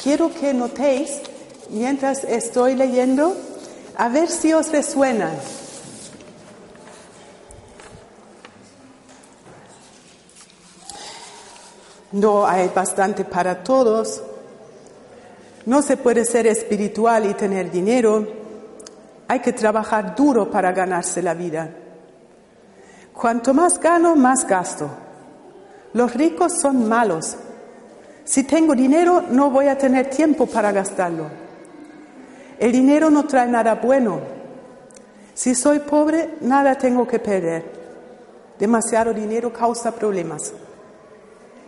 Quiero 0.02 0.32
que 0.32 0.52
notéis, 0.52 1.20
mientras 1.70 2.24
estoy 2.24 2.74
leyendo, 2.74 3.36
a 3.96 4.08
ver 4.08 4.28
si 4.28 4.52
os 4.52 4.70
resuenan. 4.72 5.32
No 12.16 12.46
hay 12.46 12.70
bastante 12.74 13.26
para 13.26 13.62
todos. 13.62 14.22
No 15.66 15.82
se 15.82 15.98
puede 15.98 16.24
ser 16.24 16.46
espiritual 16.46 17.26
y 17.26 17.34
tener 17.34 17.70
dinero. 17.70 18.26
Hay 19.28 19.40
que 19.40 19.52
trabajar 19.52 20.16
duro 20.16 20.50
para 20.50 20.72
ganarse 20.72 21.22
la 21.22 21.34
vida. 21.34 21.68
Cuanto 23.12 23.52
más 23.52 23.78
gano, 23.78 24.16
más 24.16 24.46
gasto. 24.46 24.88
Los 25.92 26.14
ricos 26.14 26.58
son 26.58 26.88
malos. 26.88 27.36
Si 28.24 28.44
tengo 28.44 28.74
dinero, 28.74 29.22
no 29.30 29.50
voy 29.50 29.66
a 29.68 29.76
tener 29.76 30.08
tiempo 30.08 30.46
para 30.46 30.72
gastarlo. 30.72 31.26
El 32.58 32.72
dinero 32.72 33.10
no 33.10 33.26
trae 33.26 33.46
nada 33.46 33.74
bueno. 33.74 34.20
Si 35.34 35.54
soy 35.54 35.80
pobre, 35.80 36.36
nada 36.40 36.78
tengo 36.78 37.06
que 37.06 37.18
perder. 37.18 37.62
Demasiado 38.58 39.12
dinero 39.12 39.52
causa 39.52 39.92
problemas. 39.92 40.54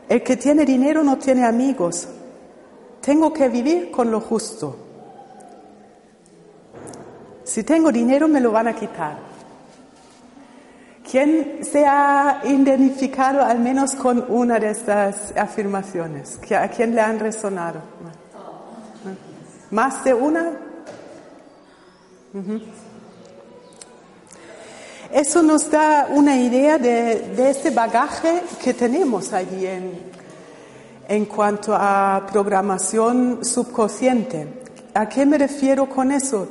El 0.08 0.22
que 0.22 0.36
tiene 0.36 0.64
dinero 0.64 1.04
no 1.04 1.18
tiene 1.18 1.44
amigos. 1.44 2.08
Tengo 3.00 3.32
que 3.32 3.48
vivir 3.48 3.90
con 3.90 4.10
lo 4.10 4.20
justo. 4.20 4.76
Si 7.44 7.62
tengo 7.62 7.92
dinero 7.92 8.28
me 8.28 8.40
lo 8.40 8.52
van 8.52 8.68
a 8.68 8.74
quitar. 8.74 9.18
¿Quién 11.10 11.64
se 11.64 11.86
ha 11.86 12.42
identificado 12.44 13.42
al 13.42 13.60
menos 13.60 13.94
con 13.94 14.26
una 14.28 14.58
de 14.58 14.70
estas 14.70 15.32
afirmaciones? 15.36 16.38
¿A 16.54 16.68
quién 16.68 16.94
le 16.94 17.00
han 17.00 17.18
resonado? 17.18 17.80
¿Más 19.70 20.04
de 20.04 20.12
una? 20.12 20.50
Eso 25.12 25.42
nos 25.42 25.70
da 25.70 26.08
una 26.10 26.36
idea 26.36 26.76
de, 26.76 27.50
ese 27.50 27.70
bagaje 27.70 28.42
que 28.62 28.74
tenemos 28.74 29.32
allí 29.32 29.66
en, 29.66 29.92
en 31.08 31.24
cuanto 31.24 31.74
a 31.74 32.26
programación 32.30 33.42
subconsciente. 33.42 34.46
¿A 34.92 35.08
qué 35.08 35.24
me 35.24 35.38
refiero 35.38 35.88
con 35.88 36.12
eso? 36.12 36.48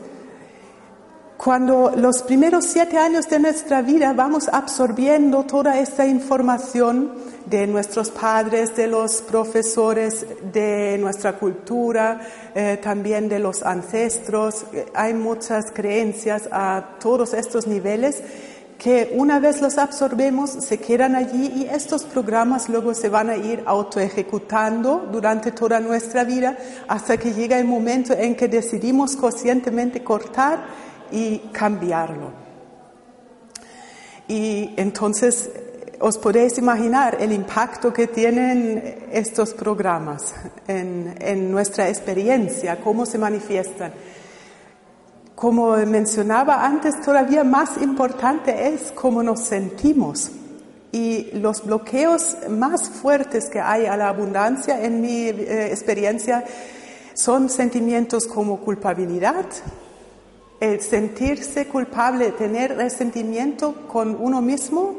Cuando 1.38 1.94
los 1.96 2.24
primeros 2.24 2.66
siete 2.66 2.98
años 2.98 3.30
de 3.30 3.38
nuestra 3.38 3.84
vida 3.84 4.12
vamos 4.14 4.50
absorbiendo 4.52 5.44
toda 5.44 5.80
esta 5.80 6.08
información 6.08 7.12
de 7.46 7.68
nuestros 7.68 8.10
padres, 8.10 8.76
de 8.76 8.88
los 8.88 9.22
profesores, 9.22 10.26
de 10.52 10.98
nuestra 11.00 11.34
cultura, 11.34 12.20
eh, 12.56 12.80
también 12.82 13.30
de 13.30 13.38
los 13.38 13.62
ancestros, 13.62 14.66
hay 14.96 15.14
muchas 15.14 15.72
creencias 15.72 16.50
a 16.52 16.96
todos 17.00 17.36
estos 17.36 17.68
niveles 17.68 18.24
que 18.80 19.12
una 19.16 19.40
vez 19.40 19.62
los 19.62 19.78
absorbemos 19.78 20.52
se 20.52 20.80
quedan 20.80 21.16
allí 21.16 21.52
y 21.56 21.64
estos 21.66 22.04
programas 22.04 22.68
luego 22.70 22.94
se 22.94 23.10
van 23.10 23.30
a 23.30 23.38
ir 23.38 23.64
autoejecutando 23.66 25.08
durante 25.12 25.52
toda 25.52 25.80
nuestra 25.80 26.24
vida 26.24 26.58
hasta 26.88 27.18
que 27.18 27.34
llega 27.34 27.58
el 27.60 27.66
momento 27.66 28.14
en 28.14 28.36
que 28.36 28.48
decidimos 28.48 29.16
conscientemente 29.16 30.04
cortar 30.04 30.87
y 31.12 31.40
cambiarlo. 31.52 32.32
Y 34.28 34.74
entonces 34.78 35.50
os 36.00 36.18
podéis 36.18 36.58
imaginar 36.58 37.18
el 37.20 37.32
impacto 37.32 37.92
que 37.92 38.08
tienen 38.08 39.08
estos 39.12 39.54
programas 39.54 40.34
en, 40.68 41.16
en 41.20 41.52
nuestra 41.52 41.90
experiencia, 41.90 42.80
cómo 42.80 43.06
se 43.06 43.18
manifiestan. 43.18 43.94
Como 45.34 45.78
mencionaba 45.78 46.66
antes, 46.66 47.00
todavía 47.02 47.44
más 47.44 47.82
importante 47.82 48.70
es 48.70 48.92
cómo 48.92 49.22
nos 49.22 49.42
sentimos. 49.42 50.32
Y 50.92 51.30
los 51.34 51.64
bloqueos 51.64 52.38
más 52.50 52.90
fuertes 52.90 53.50
que 53.50 53.60
hay 53.60 53.86
a 53.86 53.96
la 53.98 54.10
abundancia 54.10 54.84
en 54.84 55.02
mi 55.02 55.28
eh, 55.28 55.68
experiencia 55.68 56.44
son 57.14 57.50
sentimientos 57.50 58.26
como 58.26 58.60
culpabilidad, 58.62 59.46
el 60.60 60.82
sentirse 60.82 61.68
culpable, 61.68 62.32
tener 62.32 62.76
resentimiento 62.76 63.88
con 63.88 64.18
uno 64.20 64.42
mismo, 64.42 64.96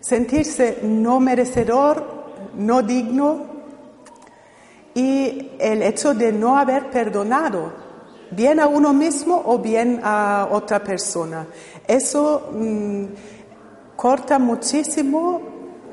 sentirse 0.00 0.78
no 0.82 1.20
merecedor, 1.20 2.20
no 2.56 2.82
digno 2.82 3.46
y 4.94 5.52
el 5.58 5.82
hecho 5.82 6.14
de 6.14 6.32
no 6.32 6.56
haber 6.58 6.90
perdonado 6.90 7.72
bien 8.30 8.60
a 8.60 8.66
uno 8.66 8.92
mismo 8.92 9.42
o 9.44 9.58
bien 9.58 10.00
a 10.02 10.48
otra 10.50 10.82
persona. 10.82 11.46
Eso 11.86 12.50
mm, 12.52 13.04
corta 13.96 14.38
muchísimo 14.38 15.42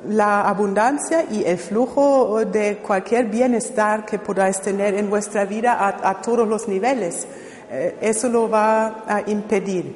la 0.07 0.41
abundancia 0.41 1.25
y 1.29 1.43
el 1.43 1.57
flujo 1.57 2.45
de 2.45 2.77
cualquier 2.77 3.25
bienestar 3.25 4.05
que 4.05 4.19
podáis 4.19 4.61
tener 4.61 4.95
en 4.95 5.09
vuestra 5.09 5.45
vida 5.45 5.77
a, 6.01 6.21
todos 6.21 6.47
los 6.47 6.67
niveles. 6.67 7.27
Eh, 7.69 7.97
eso 8.01 8.29
lo 8.29 8.49
va 8.49 9.03
a 9.07 9.23
impedir. 9.29 9.95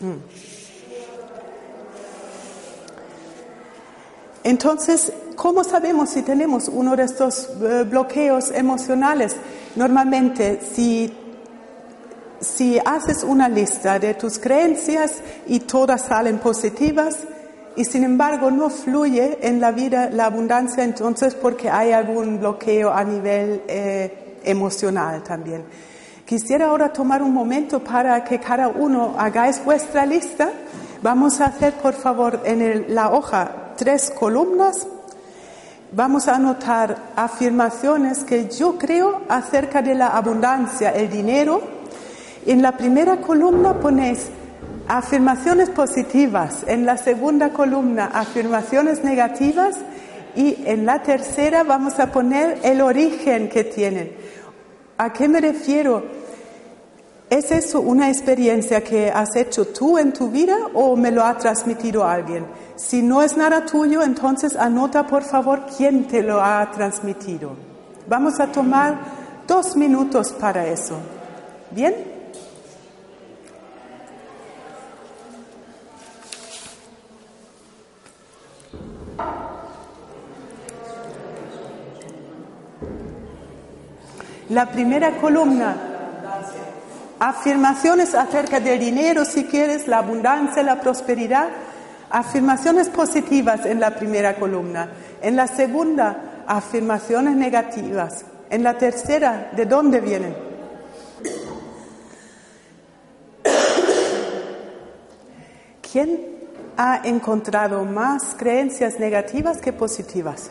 Mm. 0.00 0.12
Entonces, 4.44 5.12
¿cómo 5.36 5.64
sabemos 5.64 6.10
si 6.10 6.22
tenemos 6.22 6.68
uno 6.68 6.94
de 6.94 7.04
estos 7.04 7.48
eh, 7.62 7.84
bloqueos 7.88 8.50
emocionales? 8.50 9.36
Normalmente, 9.74 10.60
si, 10.60 11.12
si 12.40 12.78
haces 12.84 13.24
una 13.24 13.48
lista 13.48 13.98
de 13.98 14.14
tus 14.14 14.38
creencias 14.38 15.14
y 15.46 15.60
todas 15.60 16.02
salen 16.02 16.38
positivas, 16.38 17.16
y 17.76 17.84
sin 17.84 18.04
embargo 18.04 18.50
no 18.50 18.70
fluye 18.70 19.38
en 19.42 19.60
la 19.60 19.72
vida 19.72 20.10
la 20.10 20.26
abundancia, 20.26 20.84
entonces 20.84 21.34
porque 21.34 21.70
hay 21.70 21.92
algún 21.92 22.38
bloqueo 22.38 22.92
a 22.92 23.02
nivel 23.02 23.62
eh, 23.66 24.23
emocional 24.44 25.22
también. 25.22 25.64
Quisiera 26.24 26.66
ahora 26.66 26.92
tomar 26.92 27.22
un 27.22 27.32
momento 27.32 27.82
para 27.82 28.24
que 28.24 28.38
cada 28.38 28.68
uno 28.68 29.14
hagáis 29.18 29.62
vuestra 29.64 30.06
lista. 30.06 30.50
Vamos 31.02 31.40
a 31.40 31.46
hacer, 31.46 31.74
por 31.74 31.94
favor, 31.94 32.40
en 32.44 32.94
la 32.94 33.10
hoja 33.10 33.74
tres 33.76 34.10
columnas 34.10 34.86
vamos 35.94 36.26
a 36.26 36.36
anotar 36.36 36.96
afirmaciones 37.14 38.24
que 38.24 38.48
yo 38.48 38.76
creo 38.78 39.22
acerca 39.28 39.80
de 39.80 39.94
la 39.94 40.08
abundancia, 40.08 40.90
el 40.90 41.08
dinero. 41.08 41.62
En 42.46 42.62
la 42.62 42.76
primera 42.76 43.18
columna 43.18 43.74
ponéis 43.74 44.26
afirmaciones 44.88 45.70
positivas, 45.70 46.64
en 46.66 46.84
la 46.84 46.96
segunda 46.96 47.50
columna 47.50 48.10
afirmaciones 48.12 49.04
negativas 49.04 49.76
y 50.36 50.64
en 50.66 50.86
la 50.86 51.02
tercera 51.02 51.62
vamos 51.62 51.98
a 51.98 52.10
poner 52.10 52.58
el 52.62 52.80
origen 52.80 53.48
que 53.48 53.64
tienen. 53.64 54.12
¿A 54.98 55.12
qué 55.12 55.28
me 55.28 55.40
refiero? 55.40 56.04
¿Es 57.30 57.50
eso 57.50 57.80
una 57.80 58.08
experiencia 58.08 58.84
que 58.84 59.10
has 59.10 59.34
hecho 59.34 59.66
tú 59.66 59.98
en 59.98 60.12
tu 60.12 60.28
vida 60.30 60.56
o 60.74 60.94
me 60.94 61.10
lo 61.10 61.24
ha 61.24 61.36
transmitido 61.36 62.04
alguien? 62.04 62.46
Si 62.76 63.02
no 63.02 63.22
es 63.22 63.36
nada 63.36 63.64
tuyo, 63.64 64.02
entonces 64.02 64.54
anota 64.56 65.06
por 65.06 65.24
favor 65.24 65.62
quién 65.76 66.06
te 66.06 66.22
lo 66.22 66.40
ha 66.42 66.70
transmitido. 66.70 67.52
Vamos 68.06 68.38
a 68.40 68.52
tomar 68.52 68.98
dos 69.46 69.76
minutos 69.76 70.32
para 70.32 70.66
eso. 70.66 70.96
¿Bien? 71.70 72.13
La 84.50 84.66
primera 84.66 85.12
columna, 85.16 85.74
afirmaciones 87.18 88.14
acerca 88.14 88.60
del 88.60 88.78
dinero, 88.78 89.24
si 89.24 89.44
quieres, 89.44 89.88
la 89.88 89.98
abundancia, 89.98 90.62
la 90.62 90.80
prosperidad, 90.80 91.48
afirmaciones 92.10 92.90
positivas 92.90 93.64
en 93.64 93.80
la 93.80 93.94
primera 93.94 94.36
columna. 94.36 94.90
En 95.22 95.36
la 95.36 95.46
segunda, 95.46 96.44
afirmaciones 96.46 97.36
negativas. 97.36 98.26
En 98.50 98.62
la 98.62 98.76
tercera, 98.76 99.50
¿de 99.56 99.64
dónde 99.64 100.00
vienen? 100.00 100.36
¿Quién 105.90 106.20
ha 106.76 107.00
encontrado 107.04 107.84
más 107.84 108.34
creencias 108.36 108.98
negativas 108.98 109.58
que 109.58 109.72
positivas? 109.72 110.50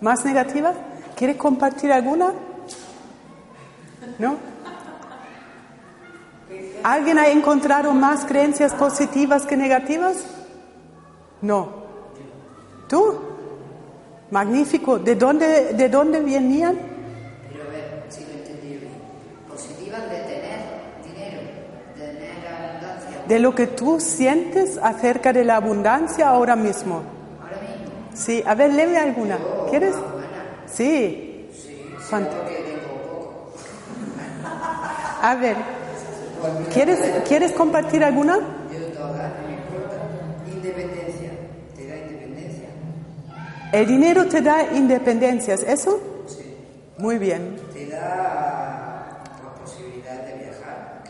¿Más 0.00 0.24
negativas? 0.24 0.76
¿Quiere 1.16 1.36
compartir 1.36 1.92
alguna? 1.92 2.32
¿No? 4.18 4.36
¿Alguien 6.84 7.18
ha 7.18 7.28
encontrado 7.28 7.92
más 7.92 8.24
creencias 8.24 8.72
positivas 8.74 9.46
que 9.46 9.56
negativas? 9.56 10.24
No. 11.42 11.70
¿Tú? 12.88 13.20
Magnífico. 14.30 14.98
¿De 14.98 15.14
dónde, 15.14 15.74
de 15.74 15.88
dónde 15.88 16.20
venían? 16.20 16.78
Pero 17.50 17.64
a 17.64 17.66
ver, 17.68 18.04
si 18.08 18.24
lo 18.24 18.32
entendí 18.32 18.68
bien. 18.76 18.92
Positivas 19.48 20.02
de 20.02 20.18
tener 20.20 20.60
dinero, 21.04 21.40
de 21.96 22.06
tener 22.06 22.46
abundancia. 22.46 23.24
De 23.26 23.38
lo 23.38 23.54
que 23.54 23.66
tú 23.66 23.98
sientes 23.98 24.78
acerca 24.78 25.32
de 25.32 25.44
la 25.44 25.56
abundancia 25.56 26.28
ahora 26.28 26.54
mismo. 26.54 27.17
Sí, 28.18 28.42
a 28.44 28.54
ver, 28.54 28.72
léeme 28.72 28.98
alguna. 28.98 29.38
¿Quieres? 29.70 29.94
Sí. 30.66 31.48
Poco. 32.10 33.52
A 35.22 35.34
ver, 35.36 35.56
¿quieres, 36.72 36.98
¿quieres 37.28 37.52
compartir 37.52 38.02
alguna? 38.02 38.38
Independencia, 40.52 41.30
te 41.76 41.86
da 41.86 41.96
independencia. 41.96 42.68
El 43.72 43.86
dinero 43.86 44.26
te 44.26 44.40
da 44.42 44.72
independencias, 44.74 45.62
¿eso? 45.62 46.00
Sí. 46.26 46.54
Muy 46.98 47.18
bien. 47.18 47.56
Te 47.72 47.86
da 47.86 49.22
la 49.42 49.54
posibilidad 49.62 50.22
de 50.24 50.34
viajar. 50.34 51.04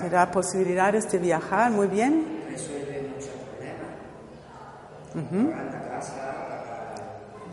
Te 0.00 0.10
da 0.10 0.30
posibilidades 0.30 1.10
de 1.10 1.18
viajar, 1.18 1.70
muy 1.70 1.86
bien. 1.86 2.39
La 5.14 5.88
casa, 5.88 6.94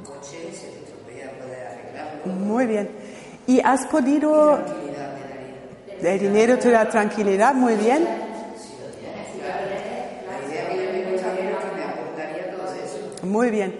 coche, 0.06 0.52
se 0.54 0.68
te 0.68 0.92
puedes 1.04 1.26
arreglarlo. 1.26 2.34
Muy 2.34 2.66
bien. 2.68 2.90
¿Y 3.48 3.60
has 3.62 3.86
podido... 3.88 4.60
El 6.02 6.20
dinero 6.20 6.60
te 6.60 6.70
da 6.70 6.88
tranquilidad, 6.88 7.56
muy 7.56 7.74
bien. 7.76 8.08
Muy 13.24 13.50
bien. 13.50 13.74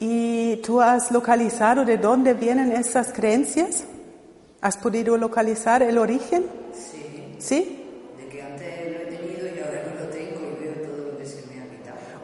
¿Y 0.00 0.56
tú 0.56 0.80
has 0.80 1.10
localizado 1.10 1.84
de 1.84 1.98
dónde 1.98 2.32
vienen 2.32 2.72
esas 2.72 3.12
creencias? 3.12 3.84
¿Has 4.62 4.78
podido 4.78 5.18
localizar 5.18 5.82
el 5.82 5.98
origen? 5.98 6.46
Sí. 6.72 7.36
¿Sí? 7.38 7.75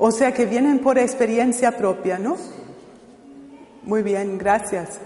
O 0.04 0.10
sea 0.10 0.34
que 0.34 0.46
vienen 0.46 0.80
por 0.80 0.98
experiencia 0.98 1.76
propia, 1.76 2.18
¿no? 2.18 2.36
Muy 3.84 4.02
bien, 4.02 4.36
gracias. 4.36 4.98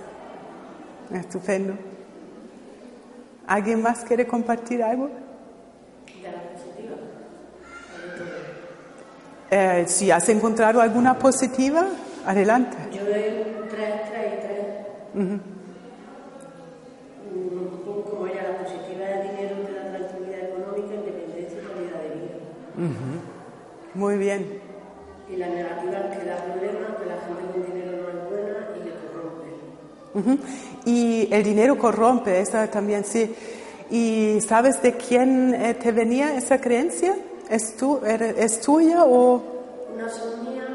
Estupendo. 1.12 1.74
¿Alguien 3.46 3.82
más 3.82 4.06
quiere 4.06 4.26
compartir 4.26 4.82
algo? 4.82 5.10
Eh, 9.50 9.84
si 9.86 10.10
has 10.10 10.26
encontrado 10.30 10.80
alguna 10.80 11.18
positiva, 11.18 11.88
adelante. 12.24 12.78
Yo 12.90 13.04
veo 13.04 13.44
tres, 13.68 14.00
tres 14.08 14.32
y 14.32 14.46
tres. 14.46 14.64
Mm, 15.12 15.36
Como 18.10 18.26
era 18.28 18.50
la 18.50 18.58
positiva 18.64 19.04
de 19.04 19.22
dinero, 19.28 19.56
de 19.56 19.72
la 19.72 19.98
tranquilidad 19.98 20.40
económica, 20.48 20.94
independencia 20.94 21.58
y 21.60 21.66
calidad 21.66 22.00
de 22.00 22.08
vida. 22.14 22.96
Muy 23.94 24.16
bien. 24.16 24.65
Y 25.36 25.38
la 25.38 25.48
negativa 25.48 26.10
que 26.10 26.24
da 26.24 26.36
problemas, 26.44 26.96
que 26.98 27.04
la 27.06 27.20
gente 27.26 27.42
con 27.52 27.62
dinero 27.66 27.92
no 28.02 28.08
es 28.08 28.30
buena 28.30 28.68
y 28.74 28.80
que 28.84 28.92
corrompe. 29.12 29.48
Ujú. 30.14 30.38
Y 30.86 31.28
el 31.30 31.42
dinero 31.44 31.76
corrompe, 31.78 32.40
esa 32.40 32.66
también 32.70 33.04
sí. 33.04 33.34
¿Y 33.90 34.40
sabes 34.40 34.80
de 34.80 34.94
quién 34.94 35.54
eh, 35.54 35.74
te 35.74 35.92
venía 35.92 36.34
esa 36.36 36.58
creencia? 36.58 37.14
¿Es, 37.50 37.76
tu, 37.76 37.98
er- 38.00 38.34
¿Es 38.38 38.60
tuya 38.62 39.04
o...? 39.04 39.42
Unas 39.94 40.12
son 40.14 40.42
mías, 40.52 40.66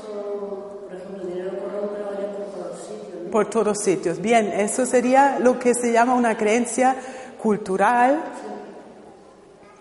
son, 0.00 0.88
por 0.88 0.94
ejemplo, 0.96 1.22
el 1.22 1.28
dinero 1.28 1.50
corrompe 1.58 1.98
lo 1.98 2.36
por 2.36 2.46
todos 2.52 2.78
sitios. 2.86 3.22
¿no? 3.24 3.30
Por 3.30 3.46
todos 3.50 3.78
sitios. 3.82 4.20
Bien, 4.20 4.46
eso 4.52 4.84
sería 4.86 5.38
lo 5.40 5.58
que 5.58 5.74
se 5.74 5.90
llama 5.90 6.14
una 6.14 6.36
creencia 6.36 6.94
cultural, 7.42 8.20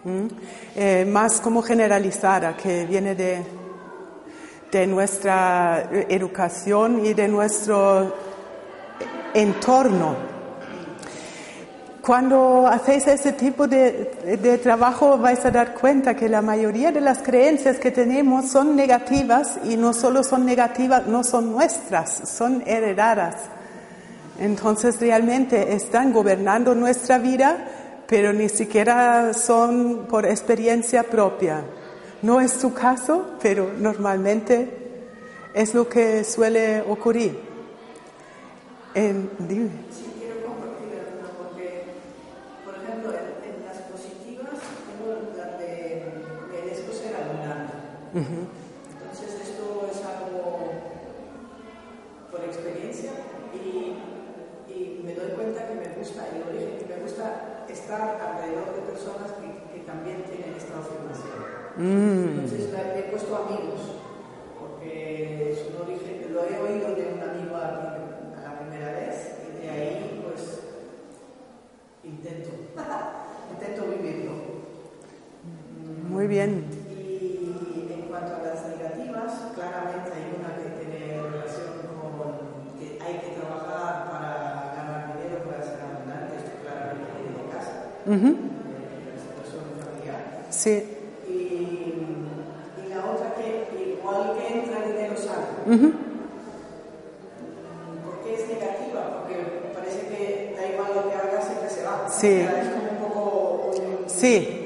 ¿m? 0.05 0.27
Eh, 0.75 1.05
más 1.05 1.39
como 1.41 1.61
generalizada, 1.61 2.55
que 2.57 2.85
viene 2.85 3.13
de, 3.13 3.43
de 4.71 4.87
nuestra 4.87 5.89
educación 6.07 7.05
y 7.05 7.13
de 7.13 7.27
nuestro 7.27 8.15
entorno. 9.33 10.15
Cuando 12.01 12.65
hacéis 12.67 13.05
ese 13.05 13.33
tipo 13.33 13.67
de, 13.67 14.39
de 14.41 14.57
trabajo 14.57 15.17
vais 15.17 15.45
a 15.45 15.51
dar 15.51 15.75
cuenta 15.75 16.15
que 16.15 16.27
la 16.27 16.41
mayoría 16.41 16.91
de 16.91 17.01
las 17.01 17.19
creencias 17.19 17.77
que 17.77 17.91
tenemos 17.91 18.49
son 18.49 18.75
negativas 18.75 19.59
y 19.65 19.77
no 19.77 19.93
solo 19.93 20.23
son 20.23 20.45
negativas, 20.45 21.05
no 21.05 21.23
son 21.23 21.51
nuestras, 21.51 22.27
son 22.27 22.63
heredadas. 22.65 23.35
Entonces 24.39 24.99
realmente 24.99 25.73
están 25.73 26.11
gobernando 26.11 26.73
nuestra 26.73 27.19
vida, 27.19 27.67
pero 28.07 28.33
ni 28.33 28.49
siquiera 28.49 29.33
son 29.35 30.07
por 30.09 30.25
experiencia 30.25 31.03
propia. 31.03 31.63
No 32.21 32.39
es 32.39 32.51
su 32.51 32.73
caso, 32.73 33.31
pero 33.41 33.71
normalmente 33.77 34.69
es 35.53 35.73
lo 35.73 35.87
que 35.89 36.23
suele 36.23 36.81
ocurrir. 36.81 37.39
En- 38.93 39.29
dime. 39.39 39.69
Sí, 39.89 40.13
quiero 40.19 40.45
compartir 40.45 40.99
alguna 40.99 41.29
porque, 41.37 41.83
por 42.65 42.75
ejemplo, 42.75 43.09
en, 43.11 43.27
en 43.49 43.65
las 43.65 43.77
positivas 43.89 44.59
tengo 44.85 45.31
la 45.37 45.57
de 45.57 46.11
merezco 46.51 46.91
ser 46.93 47.15
abundante. 47.15 47.73
Entonces 48.13 49.47
esto 49.47 49.87
es 49.89 49.97
algo 50.05 50.73
por 52.29 52.41
experiencia 52.43 53.11
y, 53.55 53.95
y 54.71 55.01
me 55.03 55.15
doy 55.15 55.31
cuenta 55.31 55.67
que 55.67 55.75
me 55.75 55.95
gusta 55.97 56.27
origen, 56.47 56.77
que 56.79 56.85
me 56.93 57.01
gusta 57.01 57.65
estar 57.69 58.19
alrededor 58.19 58.75
de 58.75 58.81
personas 58.91 59.31
que, 59.39 59.47
que 59.73 59.85
también 59.87 60.23
tienen 60.25 60.53
esta 60.55 60.77
afirmación. 60.79 61.39
Entonces 61.77 62.10
amigos 63.35 63.79
porque 64.59 65.51
es 65.51 65.59
un 65.69 65.81
origen, 65.81 66.33
lo 66.33 66.43
he 66.43 66.59
oído 66.59 66.95
de 66.95 67.13
un 67.13 67.19
amigo 67.29 67.55
a, 67.55 67.97
la 68.43 68.59
primera 68.59 68.91
vez 68.93 69.31
y 69.47 69.65
de 69.65 69.69
ahí 69.69 70.21
pues 70.23 70.59
intento, 72.03 72.49
intento 73.53 73.83
vivirlo. 73.97 74.31
Muy 76.09 76.27
bien. 76.27 76.65
Y 76.89 77.87
en 77.93 78.01
cuanto 78.09 78.35
a 78.35 78.39
las 78.43 78.67
negativas, 78.67 79.31
claramente 79.55 80.11
hay 80.11 80.35
una 80.37 80.55
que 80.57 80.83
tiene 80.83 81.21
relación 81.21 81.71
con 82.11 82.79
que 82.79 82.99
hay 83.01 83.13
que 83.19 83.39
trabajar 83.39 84.11
para 84.11 84.73
ganar 84.75 85.17
dinero, 85.17 85.43
para 85.45 85.63
ser 85.63 85.79
abundante, 85.81 86.35
esto 86.37 86.51
claramente 86.61 87.07
viene 87.17 87.37
de 87.43 87.49
casa, 87.49 87.73
la 88.05 89.17
situación 89.23 89.63
familiar. 89.79 90.21
Sí. 90.49 90.97
Y, 91.29 91.31
y 91.31 92.89
la 92.89 93.05
otra 93.05 93.33
que 93.35 93.95
igual 93.97 94.33
que 94.37 94.59
entra 94.59 94.85
dinero 94.85 95.15
sale. 95.15 95.47
Ujú. 95.75 95.93
¿Por 98.05 98.19
qué 98.23 98.33
es 98.35 98.47
negativa? 98.49 99.21
Porque 99.21 99.35
parece 99.73 100.07
que 100.07 100.55
da 100.57 100.67
igual 100.67 100.91
lo 100.95 101.09
que 101.09 101.15
hagas, 101.15 101.45
siempre 101.45 101.69
se 101.69 101.83
va. 101.83 102.07
Sí. 102.09 102.41
O 102.43 102.49
sea, 102.49 102.61
es 102.63 102.69
como 102.69 102.91
un 102.91 102.97
poco... 102.97 103.71
un- 103.77 104.09
Sí. 104.09 104.57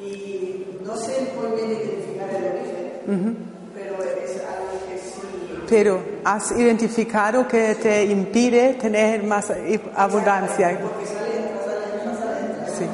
Y 0.00 0.78
no 0.84 0.96
sé 0.96 1.32
muy 1.36 1.56
bien 1.56 1.70
identificar 1.70 2.28
el 2.30 2.44
origen, 2.52 3.36
pero 3.74 3.94
es 4.02 4.36
algo 4.44 4.86
que 4.88 4.98
sí... 4.98 5.20
Pero 5.68 6.00
has 6.34 6.52
identificado 6.52 7.48
que 7.48 7.74
te 7.76 8.04
impide 8.04 8.74
tener 8.74 9.22
más 9.22 9.50
abundancia. 9.94 10.78
Sí. 12.76 12.84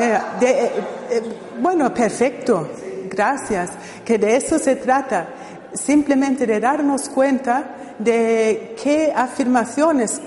Eh, 0.00 0.18
eh, 0.40 0.70
eh, 1.10 1.22
bueno, 1.60 1.94
perfecto. 1.94 2.68
Gracias. 3.08 3.70
Que 4.04 4.18
de 4.18 4.36
eso 4.36 4.58
se 4.58 4.76
trata. 4.76 5.28
Simplemente 5.72 6.46
de 6.46 6.58
darnos 6.58 7.08
cuenta 7.08 7.76
de 7.98 8.74
qué 8.82 9.12
afirmaciones 9.14 10.20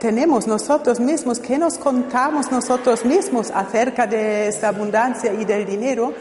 tenemos 0.00 0.48
nosotros 0.48 0.98
mismos, 0.98 1.38
qué 1.38 1.56
nos 1.56 1.78
contamos 1.78 2.50
nosotros 2.50 3.04
mismos 3.04 3.52
acerca 3.54 4.08
de 4.08 4.48
esta 4.48 4.68
abundancia 4.68 5.32
y 5.32 5.44
del 5.44 5.64
dinero, 5.64 6.12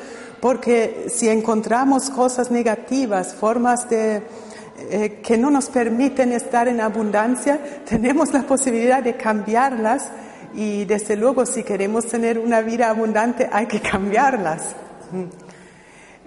porque 0.41 1.05
si 1.07 1.29
encontramos 1.29 2.09
cosas 2.09 2.49
negativas, 2.49 3.33
formas 3.35 3.85
eh, 3.91 5.21
que 5.23 5.37
no 5.37 5.51
nos 5.51 5.69
permiten 5.69 6.33
estar 6.33 6.67
en 6.67 6.81
abundancia, 6.81 7.61
tenemos 7.85 8.33
la 8.33 8.41
posibilidad 8.41 9.03
de 9.03 9.15
cambiarlas 9.15 10.09
y 10.55 10.83
desde 10.85 11.15
luego 11.15 11.45
si 11.45 11.63
queremos 11.63 12.07
tener 12.07 12.39
una 12.39 12.61
vida 12.61 12.89
abundante 12.89 13.47
hay 13.51 13.67
que 13.67 13.79
cambiarlas. 13.79 14.75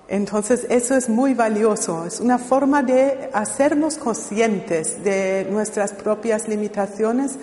Entonces 0.06 0.66
eso 0.70 0.94
es 0.94 1.08
muy 1.08 1.34
valioso, 1.34 2.06
es 2.06 2.20
una 2.20 2.38
forma 2.38 2.82
de 2.82 3.30
hacernos 3.32 3.96
conscientes 3.96 5.02
de 5.02 5.48
nuestras 5.50 5.92
propias 5.92 6.46
limitaciones, 6.46 7.36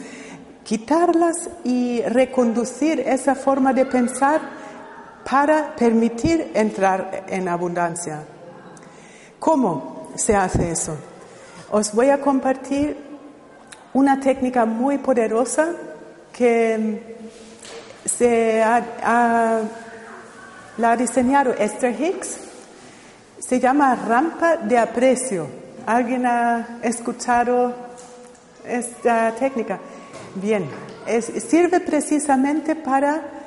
quitarlas 0.63 1.49
y 1.63 2.01
reconducir 2.03 3.01
esa 3.01 3.35
forma 3.35 3.73
de 3.73 3.85
pensar 3.85 4.60
para 5.29 5.75
permitir 5.75 6.51
entrar 6.53 7.25
en 7.27 7.47
abundancia. 7.47 8.23
¿Cómo 9.39 10.11
se 10.15 10.35
hace 10.35 10.71
eso? 10.71 10.95
Os 11.71 11.93
voy 11.93 12.09
a 12.09 12.19
compartir 12.19 12.97
una 13.93 14.19
técnica 14.19 14.65
muy 14.65 14.97
poderosa 14.97 15.69
que 16.31 17.17
se 18.05 18.61
ha, 18.61 19.61
la 20.77 20.91
ha 20.91 20.97
diseñado 20.97 21.53
Esther 21.53 21.99
Hicks 21.99 22.51
se 23.51 23.59
llama 23.59 23.95
rampa 23.95 24.55
de 24.55 24.77
aprecio. 24.77 25.45
¿Alguien 25.85 26.25
ha 26.25 26.77
escuchado 26.81 27.73
esta 28.65 29.31
técnica? 29.31 29.77
Bien, 30.35 30.69
sirve 31.49 31.81
precisamente 31.81 32.77
para 32.77 33.40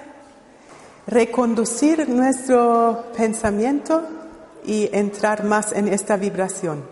reconducir 1.07 2.09
nuestro 2.09 3.07
pensamiento 3.17 4.03
y 4.65 4.89
entrar 4.93 5.45
más 5.45 5.73
en 5.73 5.89
esta 5.89 6.17
vibración. 6.17 6.83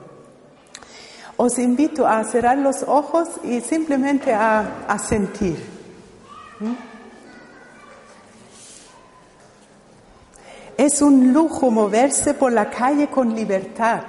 Os 1.36 1.58
invito 1.58 2.06
a 2.06 2.22
cerrar 2.24 2.58
los 2.58 2.82
ojos 2.82 3.28
y 3.42 3.60
simplemente 3.60 4.32
a, 4.34 4.96
sentir. 4.98 5.56
¿Mm? 6.60 6.72
Es 10.76 11.00
un 11.00 11.32
lujo 11.32 11.70
moverse 11.70 12.34
por 12.34 12.52
la 12.52 12.68
calle 12.70 13.08
con 13.08 13.34
libertad, 13.34 14.02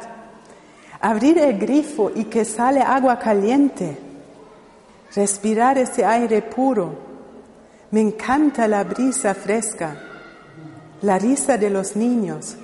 abrir 0.99 1.37
el 1.37 1.57
grifo 1.57 2.11
y 2.13 2.25
que 2.25 2.45
sale 2.45 2.81
agua 2.81 3.19
caliente, 3.19 3.97
respirar 5.15 5.77
ese 5.77 6.05
aire 6.05 6.41
puro. 6.41 7.12
Me 7.93 8.01
encanta 8.01 8.67
la 8.67 8.83
brisa 8.83 9.33
fresca, 9.33 9.95
la 11.01 11.17
risa 11.17 11.57
de 11.57 11.69
los 11.69 11.95
niños. 11.95 12.57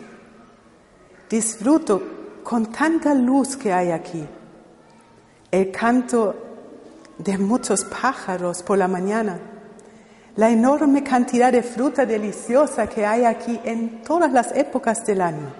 Disfruto 1.30 2.02
con 2.44 2.66
tanta 2.66 3.14
luz 3.14 3.56
que 3.56 3.72
hay 3.72 3.92
aquí, 3.92 4.28
el 5.52 5.72
canto 5.72 6.36
de 7.18 7.38
muchos 7.38 7.86
pájaros 7.86 8.62
por 8.62 8.78
la 8.78 8.90
mañana 8.90 9.40
la 10.40 10.50
enorme 10.50 11.04
cantidad 11.04 11.52
de 11.52 11.62
fruta 11.62 12.06
deliciosa 12.06 12.88
que 12.88 13.06
hay 13.06 13.26
aquí 13.26 13.60
en 13.66 14.02
todas 14.04 14.32
las 14.32 14.56
épocas 14.56 15.06
del 15.06 15.20
año. 15.20 15.52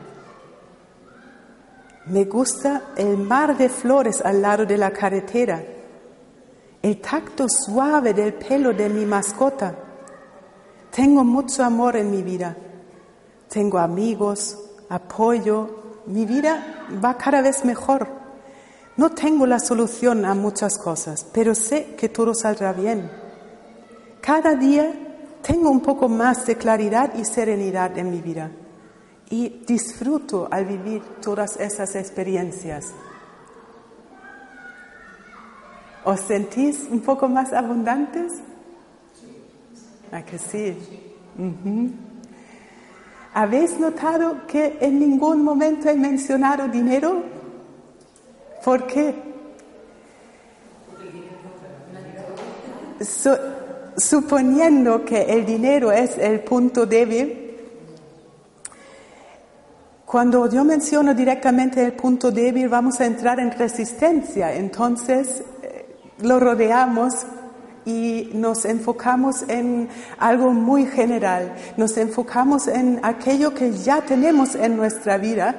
Me 2.06 2.24
gusta 2.24 2.84
el 2.96 3.18
mar 3.18 3.58
de 3.58 3.68
flores 3.68 4.22
al 4.24 4.42
lado 4.42 4.66
de 4.66 4.78
la 4.78 4.92
carretera, 4.92 5.62
el 6.90 7.02
tacto 7.02 7.48
suave 7.48 8.14
del 8.16 8.34
pelo 8.34 8.74
de 8.74 8.90
mi 8.90 9.06
mascota. 9.06 9.76
Tengo 10.90 11.24
mucho 11.24 11.64
amor 11.64 11.96
en 11.96 12.10
mi 12.10 12.24
vida. 12.24 12.56
Tengo 13.48 13.78
amigos, 13.78 14.58
apoyo. 14.90 16.02
Mi 16.08 16.26
vida 16.26 16.88
va 17.04 17.16
cada 17.16 17.42
vez 17.42 17.64
mejor. 17.64 18.08
No 18.98 19.12
tengo 19.12 19.46
la 19.46 19.60
solución 19.60 20.26
a 20.26 20.34
muchas 20.34 20.80
cosas, 20.80 21.26
pero 21.32 21.54
sé 21.54 21.96
que 21.96 22.10
todo 22.10 22.34
saldrá 22.34 22.74
bien. 22.74 23.10
Cada 24.20 24.56
día 24.56 24.92
tengo 25.44 25.70
un 25.70 25.82
poco 25.82 26.10
más 26.10 26.48
de 26.48 26.56
claridad 26.56 27.14
y 27.16 27.24
serenidad 27.24 27.96
en 28.00 28.10
mi 28.10 28.22
vida 28.22 28.50
y 29.30 29.62
disfruto 29.68 30.48
al 30.50 30.66
vivir 30.66 31.04
todas 31.22 31.56
esas 31.58 31.96
experiencias. 31.96 32.88
¿Os 36.04 36.20
sentís 36.22 36.88
un 36.90 37.02
poco 37.02 37.28
más 37.28 37.54
abundantes? 37.54 38.34
¿A 40.12 40.22
que 40.24 40.38
sí? 40.38 40.78
¿Habéis 43.34 43.80
notado 43.80 44.48
que 44.48 44.78
en 44.82 45.00
ningún 45.00 45.44
momento 45.44 45.90
he 45.90 45.96
mencionado 45.96 46.68
dinero? 46.68 47.24
¿Por 48.64 48.88
qué? 48.88 49.30
suponiendo 53.96 55.06
que 55.06 55.22
el 55.22 55.46
dinero 55.46 55.92
es 55.92 56.18
el 56.18 56.42
punto 56.42 56.86
débil, 56.86 57.50
cuando 60.06 60.50
yo 60.50 60.64
menciono 60.64 61.14
directamente 61.14 61.86
el 61.86 61.94
punto 61.94 62.32
débil, 62.32 62.68
vamos 62.68 63.00
a 63.00 63.06
entrar 63.06 63.40
en 63.40 63.52
resistencia. 63.52 64.56
Entonces, 64.56 65.44
lo 66.22 66.40
rodeamos 66.40 67.26
y 67.86 68.30
nos 68.34 68.66
enfocamos 68.66 69.44
en 69.48 69.90
algo 70.18 70.52
muy 70.52 70.86
general. 70.86 71.56
Nos 71.78 71.98
enfocamos 71.98 72.68
en 72.68 73.00
aquello 73.04 73.54
que 73.54 73.72
ya 73.72 74.02
tenemos 74.02 74.56
en 74.56 74.78
nuestra 74.78 75.18
vida 75.18 75.56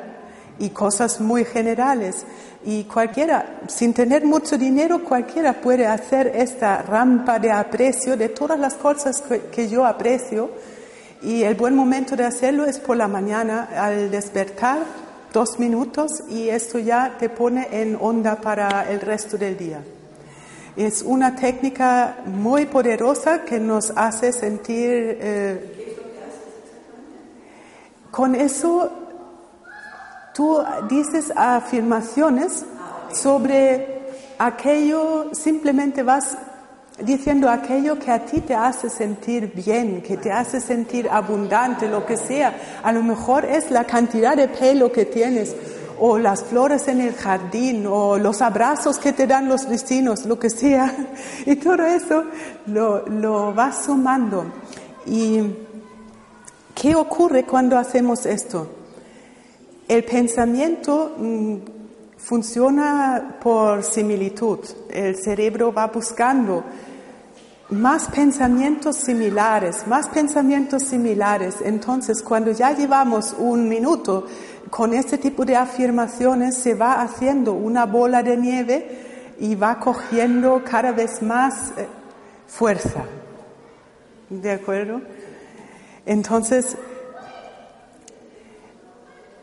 y 0.59 0.71
cosas 0.71 1.21
muy 1.21 1.45
generales. 1.45 2.25
Y 2.65 2.85
cualquiera, 2.85 3.61
sin 3.69 3.95
tener 3.95 4.25
mucho 4.25 4.59
dinero, 4.59 5.03
cualquiera 5.03 5.55
puede 5.55 5.87
hacer 5.87 6.33
esta 6.35 6.83
rampa 6.83 7.39
de 7.39 7.51
aprecio 7.51 8.17
de 8.17 8.29
todas 8.29 8.59
las 8.59 8.75
cosas 8.75 9.23
que, 9.51 9.69
yo 9.69 9.87
aprecio. 9.87 10.51
Y 11.23 11.43
el 11.43 11.55
buen 11.55 11.75
momento 11.75 12.17
de 12.17 12.25
hacerlo 12.25 12.65
es 12.67 12.79
por 12.79 12.97
la 12.97 13.09
mañana 13.09 13.69
al 13.77 14.11
despertar, 14.11 14.79
dos 15.33 15.59
minutos, 15.59 16.11
y 16.29 16.49
esto 16.49 16.79
ya 16.79 17.17
te 17.19 17.29
pone 17.29 17.69
en 17.73 17.97
onda 18.01 18.41
para 18.41 18.91
el 18.91 19.01
resto 19.01 19.37
del 19.39 19.57
día. 19.57 19.83
Es 20.77 21.03
una 21.03 21.35
técnica 21.35 22.19
muy 22.27 22.67
poderosa 22.67 23.45
que 23.45 23.59
nos 23.59 23.93
hace 23.97 24.33
sentir... 24.33 25.19
Eh, 25.21 25.77
con 28.11 28.35
eso 28.35 28.91
tú 30.35 30.59
dices 30.89 31.33
afirmaciones 31.35 32.65
sobre 33.13 34.01
aquello, 34.39 35.31
simplemente 35.33 36.03
vas 36.03 36.37
diciendo 37.03 37.49
aquello 37.49 37.99
que 37.99 38.11
a 38.11 38.25
ti 38.25 38.41
te 38.41 38.55
hace 38.55 38.91
sentir 38.91 39.53
bien, 39.55 40.03
que 40.03 40.17
te 40.17 40.31
hace 40.33 40.61
sentir 40.61 41.09
abundante, 41.11 41.89
lo 41.89 42.05
que 42.05 42.17
sea. 42.17 42.55
A 42.83 42.93
lo 42.93 43.03
mejor 43.03 43.45
es 43.45 43.71
la 43.71 43.85
cantidad 43.85 44.37
de 44.37 44.49
pelo 44.49 44.93
que 44.93 45.05
tienes, 45.05 45.55
o 46.01 46.19
las 46.19 46.43
flores 46.45 46.89
en 46.89 47.01
el 47.01 47.15
jardín, 47.15 47.87
o 47.87 48.19
los 48.19 48.41
abrazos 48.41 48.99
que 48.99 49.13
te 49.13 49.27
dan 49.27 49.49
los 49.49 49.69
vecinos, 49.69 50.25
lo 50.25 50.39
que 50.39 50.51
sea. 50.51 50.93
Y 51.47 51.57
todo 51.57 51.85
eso 51.85 52.25
lo, 52.67 53.07
lo 53.07 53.55
vas 53.55 53.85
sumando. 53.85 54.47
¿Y 55.07 55.41
qué 56.75 56.95
ocurre 56.95 57.45
cuando 57.45 57.79
hacemos 57.79 58.25
esto? 58.27 58.67
El 59.87 60.05
pensamiento 60.05 61.17
mm, 61.19 61.57
funciona 62.17 63.37
por 63.43 63.83
similitud. 63.83 64.61
El 64.89 65.17
cerebro 65.17 65.73
va 65.73 65.89
buscando 65.89 66.65
más 67.71 68.09
pensamientos 68.09 68.97
similares, 68.97 69.87
más 69.87 70.09
pensamientos 70.09 70.83
similares. 70.85 71.57
Entonces, 71.63 72.23
cuando 72.23 72.51
ya 72.51 72.73
llevamos 72.73 73.35
un 73.39 73.69
minuto 73.69 74.27
con 74.71 74.95
este 74.95 75.19
tipo 75.19 75.45
de 75.45 75.57
afirmaciones, 75.57 76.57
se 76.57 76.75
va 76.75 77.03
haciendo 77.03 77.53
una 77.53 77.87
bola 77.87 78.23
de 78.23 78.37
nieve 78.37 79.37
y 79.39 79.55
va 79.55 79.79
cogiendo 79.79 80.63
cada 80.65 80.93
vez 80.93 81.21
más 81.23 81.73
eh, 81.77 81.87
fuerza. 82.47 83.05
¿De 84.29 84.53
acuerdo? 84.53 85.01
Entonces, 86.07 86.77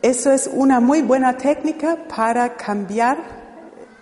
eso 0.00 0.32
es 0.32 0.48
una 0.52 0.80
muy 0.80 1.02
buena 1.02 1.36
técnica 1.36 1.98
para 2.08 2.56
cambiar 2.56 3.18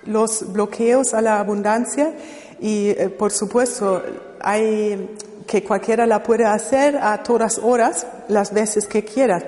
los 0.05 0.53
bloqueos 0.53 1.15
a 1.15 1.21
la 1.21 1.41
abundancia 1.41 2.13
y 2.61 2.91
eh, 2.91 3.09
por 3.09 3.33
supuesto 3.33 4.03
hay 4.41 5.17
que 5.47 5.63
cualquiera 5.63 6.07
la 6.07 6.23
puede 6.23 6.45
hacer 6.45 6.97
a 6.97 7.23
todas 7.23 7.59
horas, 7.59 8.07
las 8.29 8.53
veces 8.53 8.87
que 8.87 9.05
quiera. 9.05 9.43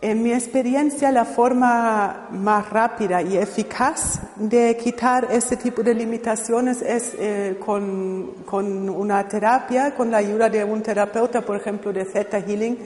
En 0.00 0.22
mi 0.22 0.32
experiencia, 0.32 1.10
la 1.10 1.24
forma 1.24 2.28
más 2.30 2.70
rápida 2.70 3.20
y 3.20 3.36
eficaz 3.36 4.20
de 4.36 4.76
quitar 4.76 5.26
este 5.28 5.56
tipo 5.56 5.82
de 5.82 5.92
limitaciones 5.92 6.82
es 6.82 7.14
eh, 7.18 7.58
con, 7.58 8.88
una 8.88 9.26
terapia, 9.26 9.96
con 9.96 10.12
la 10.12 10.18
ayuda 10.18 10.48
de 10.48 10.62
un 10.62 10.84
terapeuta, 10.84 11.40
por 11.40 11.56
ejemplo, 11.56 11.92
de 11.92 12.04
Theta 12.04 12.38
Healing, 12.40 12.78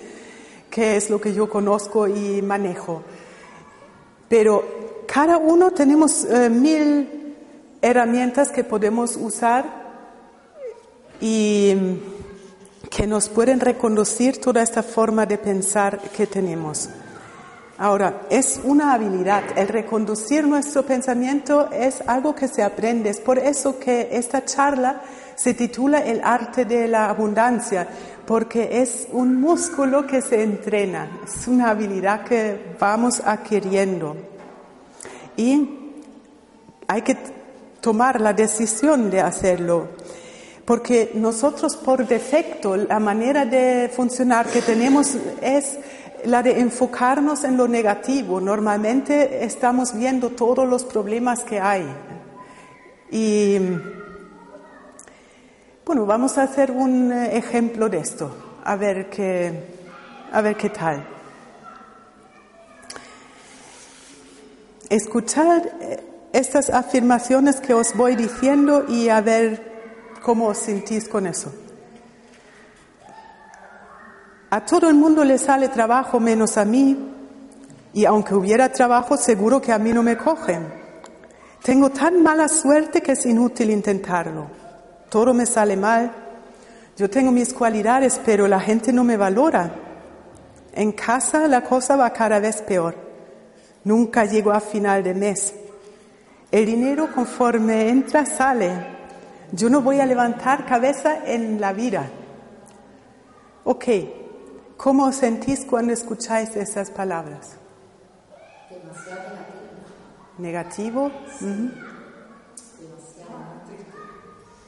que 0.70 0.96
es 0.96 1.10
lo 1.10 1.20
que 1.20 1.34
yo 1.34 1.50
conozco 1.50 2.08
y 2.08 2.40
manejo. 2.40 3.02
Pero 4.26 5.04
cada 5.06 5.36
uno 5.36 5.70
tenemos 5.72 6.24
eh, 6.24 6.48
mil 6.48 7.36
herramientas 7.82 8.50
que 8.50 8.64
podemos 8.64 9.18
usar 9.18 9.66
y 11.20 11.76
que 12.88 13.06
nos 13.06 13.28
pueden 13.28 13.60
reconducir 13.60 14.40
toda 14.40 14.62
esta 14.62 14.82
forma 14.82 15.26
de 15.26 15.36
pensar 15.36 16.00
que 16.16 16.26
tenemos. 16.26 16.88
Ahora, 17.82 18.28
es 18.30 18.60
una 18.62 18.92
habilidad. 18.92 19.42
El 19.56 19.66
reconducir 19.66 20.46
nuestro 20.46 20.84
pensamiento 20.84 21.68
es 21.72 22.00
algo 22.06 22.32
que 22.32 22.46
se 22.46 22.62
aprende. 22.62 23.10
Es 23.10 23.18
por 23.18 23.40
eso 23.40 23.80
que 23.80 24.08
esta 24.12 24.44
charla 24.44 25.02
se 25.34 25.54
titula 25.54 25.98
El 25.98 26.20
arte 26.22 26.64
de 26.64 26.86
la 26.86 27.08
abundancia, 27.08 27.88
porque 28.24 28.80
es 28.82 29.08
un 29.10 29.40
músculo 29.40 30.06
que 30.06 30.22
se 30.22 30.44
entrena, 30.44 31.22
es 31.24 31.48
una 31.48 31.70
habilidad 31.70 32.22
que 32.22 32.76
vamos 32.78 33.20
adquiriendo. 33.24 34.16
Y 35.36 35.96
hay 36.86 37.02
que 37.02 37.16
tomar 37.80 38.20
la 38.20 38.32
decisión 38.32 39.10
de 39.10 39.22
hacerlo, 39.22 39.88
porque 40.64 41.10
nosotros 41.14 41.76
por 41.76 42.06
defecto, 42.06 42.76
la 42.76 43.00
manera 43.00 43.44
de 43.44 43.90
funcionar 43.92 44.46
que 44.46 44.62
tenemos 44.62 45.16
es 45.40 45.78
la 46.24 46.42
de 46.42 46.60
enfocarnos 46.60 47.44
en 47.44 47.56
lo 47.56 47.68
negativo. 47.68 48.40
Normalmente 48.40 49.44
estamos 49.44 49.94
viendo 49.94 50.30
todos 50.30 50.68
los 50.68 50.84
problemas 50.84 51.44
que 51.44 51.60
hay. 51.60 51.86
Y 53.10 53.58
bueno, 55.84 56.06
vamos 56.06 56.38
a 56.38 56.44
hacer 56.44 56.70
un 56.70 57.12
eh, 57.12 57.36
ejemplo 57.36 57.88
de 57.88 57.98
esto, 57.98 58.60
a 58.64 58.76
ver 58.76 59.10
qué, 59.10 59.52
a 60.32 60.40
ver 60.40 60.56
qué 60.56 60.70
tal. 60.70 61.06
Escuchar 64.88 65.70
eh, 65.80 66.02
estas 66.32 66.70
afirmaciones 66.70 67.60
que 67.60 67.74
os 67.74 67.94
voy 67.94 68.16
diciendo 68.16 68.86
y 68.88 69.08
a 69.08 69.20
ver 69.20 69.72
cómo 70.22 70.46
os 70.46 70.58
sentís 70.58 71.08
con 71.08 71.26
eso. 71.26 71.52
A 74.52 74.64
todo 74.64 74.88
el 74.88 74.94
mundo 74.94 75.24
le 75.24 75.38
sale 75.38 75.68
trabajo 75.68 76.20
menos 76.20 76.56
a 76.56 76.64
mí 76.64 76.96
y 77.92 78.04
aunque 78.04 78.34
hubiera 78.34 78.70
trabajo 78.70 79.16
seguro 79.16 79.60
que 79.60 79.72
a 79.72 79.78
mí 79.78 79.92
no 79.92 80.02
me 80.02 80.16
cogen. 80.16 80.72
Tengo 81.62 81.90
tan 81.90 82.22
mala 82.22 82.48
suerte 82.48 83.00
que 83.00 83.12
es 83.12 83.26
inútil 83.26 83.70
intentarlo 83.70 84.62
todo 85.12 85.34
me 85.34 85.44
sale 85.44 85.76
mal. 85.76 86.10
Yo 86.96 87.10
tengo 87.10 87.30
mis 87.30 87.52
cualidades, 87.52 88.18
pero 88.24 88.48
la 88.48 88.58
gente 88.58 88.94
no 88.94 89.04
me 89.04 89.18
valora. 89.18 89.70
En 90.72 90.92
casa 90.92 91.46
la 91.48 91.62
cosa 91.62 91.96
va 91.96 92.14
cada 92.14 92.40
vez 92.40 92.62
peor. 92.62 92.94
Nunca 93.84 94.24
llego 94.24 94.52
a 94.52 94.60
final 94.60 95.02
de 95.02 95.12
mes. 95.12 95.54
El 96.50 96.64
dinero 96.64 97.12
conforme 97.14 97.90
entra 97.90 98.24
sale. 98.24 98.70
Yo 99.52 99.68
no 99.68 99.82
voy 99.82 100.00
a 100.00 100.06
levantar 100.06 100.64
cabeza 100.64 101.26
en 101.26 101.60
la 101.60 101.74
vida. 101.74 102.08
Ok, 103.64 103.84
¿cómo 104.82 105.06
os 105.06 105.16
sentís 105.16 105.64
cuando 105.64 105.92
escucháis 105.92 106.56
esas 106.56 106.90
palabras? 106.90 107.56
Demasiado 108.68 109.22
negativo. 110.38 111.10
¿Negativo? 111.10 111.10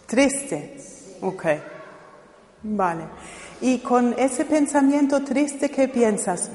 Triste. 0.06 0.78
Ok. 1.20 1.44
Vale. 2.62 3.04
Y 3.60 3.78
con 3.78 4.14
ese 4.16 4.44
pensamiento 4.44 5.24
triste, 5.24 5.68
¿qué 5.68 5.88
piensas? 5.88 6.48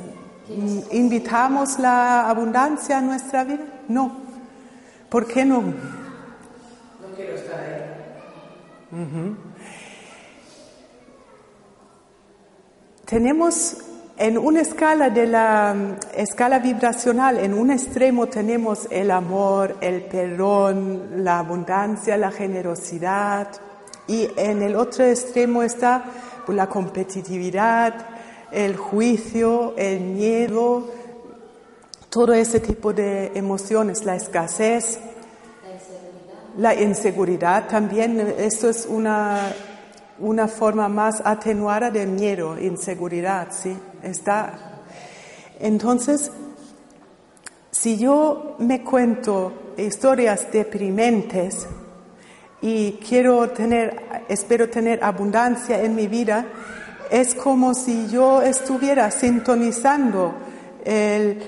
¿Invitamos 0.92 1.80
la 1.80 2.30
abundancia 2.30 3.00
a 3.00 3.02
nuestra 3.02 3.44
vida? 3.44 3.66
No. 3.90 4.12
¿Por 5.10 5.28
qué 5.28 5.44
no? 5.44 5.62
No 5.62 5.74
quiero 7.16 7.36
estar 7.36 7.60
ahí. 8.92 9.36
Tenemos 13.10 13.76
en 14.20 14.38
una 14.38 14.62
escala 14.62 15.10
de 15.10 15.26
la 15.26 15.98
escala 16.14 16.60
vibracional, 16.60 17.40
en 17.40 17.56
un 17.56 17.72
extremo 17.72 18.28
tenemos 18.28 18.88
el 18.92 19.10
amor, 19.10 19.78
el 19.82 20.04
perdón, 20.04 21.24
la 21.24 21.40
abundancia, 21.40 22.16
la 22.18 22.30
generosidad 22.30 23.50
y 24.08 24.30
en 24.38 24.62
el 24.62 24.76
otro 24.76 25.06
extremo 25.06 25.64
está 25.64 26.04
la 26.50 26.70
competitividad, 26.70 27.96
el 28.52 28.78
juicio, 28.78 29.74
el 29.76 30.02
miedo, 30.02 30.92
todo 32.12 32.34
ese 32.34 32.60
tipo 32.60 32.94
de 32.94 33.32
emociones, 33.34 34.06
la 34.06 34.18
escasez, 34.18 35.00
la 36.58 36.76
inseguridad 36.76 37.68
también. 37.68 38.36
Esto 38.38 38.70
es 38.70 38.86
una 38.86 39.52
una 40.20 40.48
forma 40.48 40.90
más 40.90 41.22
atenuada 41.24 41.92
de 41.92 42.06
miedo, 42.06 42.60
inseguridad, 42.60 43.50
¿sí? 43.52 43.78
Está. 44.04 44.82
Entonces, 45.60 46.32
si 47.72 47.98
yo 47.98 48.56
me 48.60 48.84
cuento 48.84 49.74
historias 49.78 50.52
deprimentes 50.52 51.68
y 52.62 52.94
quiero 52.94 53.50
tener, 53.50 54.26
espero 54.28 54.70
tener 54.70 55.04
abundancia 55.04 55.82
en 55.82 55.96
mi 55.96 56.08
vida, 56.08 56.46
es 57.10 57.34
como 57.36 57.74
si 57.74 58.08
yo 58.10 58.42
estuviera 58.42 59.10
sintonizando 59.12 60.34
el, 60.84 61.42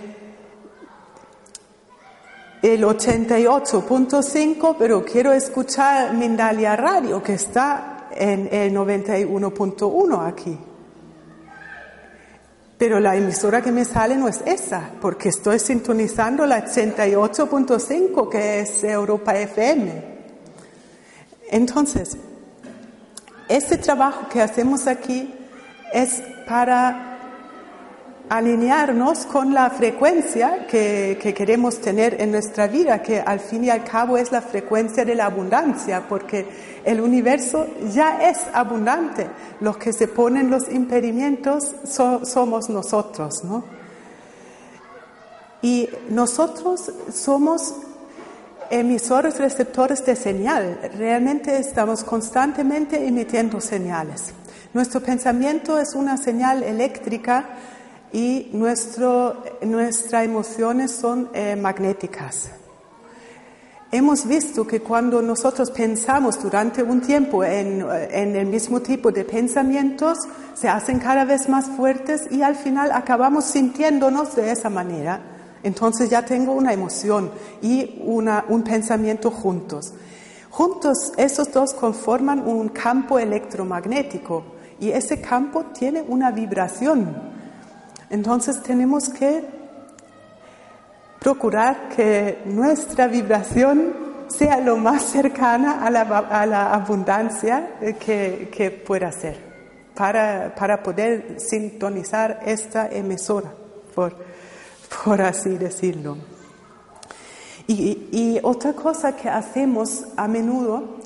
el 2.62 2.84
88.5, 2.84 4.76
pero 4.78 5.04
quiero 5.04 5.34
escuchar 5.34 6.14
Mindalia 6.14 6.76
Radio, 6.76 7.22
que 7.22 7.34
está 7.34 7.91
en 8.16 8.50
el 8.52 8.74
91.1 8.74 10.28
aquí. 10.28 10.58
Pero 12.78 13.00
la 13.00 13.16
emisora 13.16 13.62
que 13.62 13.72
me 13.72 13.86
sale 13.86 14.16
no 14.16 14.28
es 14.28 14.42
esa, 14.46 14.90
porque 15.00 15.30
estoy 15.30 15.60
sintonizando 15.60 16.46
la 16.48 16.66
88.5 16.66 18.30
que 18.30 18.62
es 18.62 18.84
Europa 18.84 19.36
FM. 19.38 20.04
Entonces, 21.52 22.18
este 23.48 23.78
trabajo 23.78 24.28
que 24.30 24.42
hacemos 24.42 24.88
aquí 24.88 25.34
es 25.94 26.24
para 26.48 27.11
alinearnos 28.32 29.26
con 29.26 29.54
la 29.54 29.70
frecuencia 29.70 30.66
que, 30.66 31.20
queremos 31.36 31.82
tener 31.82 32.22
en 32.22 32.32
nuestra 32.32 32.66
vida, 32.66 33.02
que 33.02 33.20
al 33.20 33.42
fin 33.42 33.66
y 33.66 33.70
al 33.70 33.84
cabo 33.84 34.18
es 34.18 34.32
la 34.32 34.42
frecuencia 34.42 35.04
de 35.04 35.16
la 35.16 35.26
abundancia, 35.26 36.06
porque 36.08 36.48
el 36.86 37.02
universo 37.02 37.68
ya 37.94 38.30
es 38.30 38.40
abundante. 38.54 39.28
Los 39.60 39.76
que 39.76 39.92
se 39.92 40.08
ponen 40.08 40.50
los 40.50 40.70
impedimentos 40.70 41.76
somos 41.84 42.70
nosotros, 42.70 43.44
¿no? 43.44 43.66
Y 45.62 45.90
nosotros 46.10 46.90
somos 47.14 47.76
emisores 48.70 49.40
receptores 49.40 50.06
de 50.06 50.16
señal. 50.16 50.80
Realmente 50.98 51.58
estamos 51.58 52.06
constantemente 52.06 53.06
emitiendo 53.06 53.60
señales. 53.60 54.34
Nuestro 54.74 55.02
pensamiento 55.02 55.78
es 55.78 55.96
una 55.96 56.16
señal 56.16 56.64
eléctrica 56.64 57.58
y 58.14 58.50
nuestro, 58.54 59.44
nuestras 59.62 60.26
emociones 60.26 60.92
son 60.92 61.30
eh, 61.34 61.56
magnéticas. 61.56 62.52
Hemos 63.94 64.26
visto 64.26 64.66
que 64.66 64.80
cuando 64.80 65.22
nosotros 65.22 65.70
pensamos 65.70 66.42
durante 66.42 66.82
un 66.82 67.02
tiempo 67.02 67.44
en, 67.44 67.86
en, 68.12 68.36
el 68.38 68.46
mismo 68.46 68.82
tipo 68.82 69.12
de 69.12 69.26
pensamientos, 69.26 70.18
se 70.54 70.70
hacen 70.70 71.00
cada 71.00 71.26
vez 71.26 71.50
más 71.50 71.66
fuertes 71.66 72.28
y 72.32 72.42
al 72.42 72.56
final 72.56 72.92
acabamos 72.94 73.46
sintiéndonos 73.46 74.36
de 74.36 74.52
esa 74.52 74.70
manera. 74.70 75.22
Entonces 75.64 76.10
ya 76.10 76.26
tengo 76.26 76.54
una 76.54 76.72
emoción 76.72 77.32
y 77.62 78.02
una, 78.06 78.46
un 78.48 78.64
pensamiento 78.64 79.30
juntos. 79.30 79.94
Juntos, 80.50 81.14
esos 81.18 81.52
dos 81.52 81.74
conforman 81.74 82.48
un 82.48 82.70
campo 82.70 83.20
electromagnético 83.20 84.44
y 84.80 84.90
ese 84.90 85.22
campo 85.22 85.66
tiene 85.74 86.02
una 86.08 86.32
vibración. 86.32 87.41
Entonces 88.12 88.62
tenemos 88.62 89.08
que 89.08 89.42
procurar 91.18 91.88
que 91.96 92.40
nuestra 92.44 93.08
vibración 93.08 93.94
sea 94.28 94.60
lo 94.60 94.76
más 94.76 95.04
cercana 95.04 95.86
a 95.86 95.90
la, 95.90 96.74
abundancia 96.74 97.78
que, 98.00 98.84
pueda 98.86 99.14
ser, 99.14 99.38
para, 99.96 100.84
poder 100.84 101.40
sintonizar 101.40 102.42
esta 102.46 102.90
emisora, 102.90 103.54
por, 103.96 105.22
así 105.22 105.58
decirlo. 105.58 106.18
Y 107.68 108.40
otra 108.44 108.74
cosa 108.74 109.16
que 109.16 109.30
hacemos 109.30 110.04
a 110.18 110.28
menudo, 110.28 110.98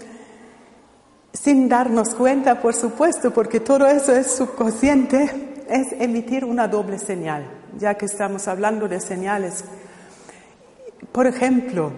sin 1.34 1.70
darnos 1.70 2.16
cuenta, 2.16 2.60
por 2.60 2.74
supuesto, 2.74 3.32
porque 3.32 3.60
todo 3.60 3.86
eso 3.86 4.16
es 4.16 4.32
subconsciente, 4.32 5.55
es 5.70 5.92
emitir 6.00 6.46
una 6.46 6.68
doble 6.68 6.98
señal, 7.00 7.46
ya 7.78 7.96
que 7.96 8.06
estamos 8.06 8.48
hablando 8.48 8.88
de 8.88 9.00
señales. 9.00 9.64
por 11.12 11.28
ejemplo, 11.28 11.92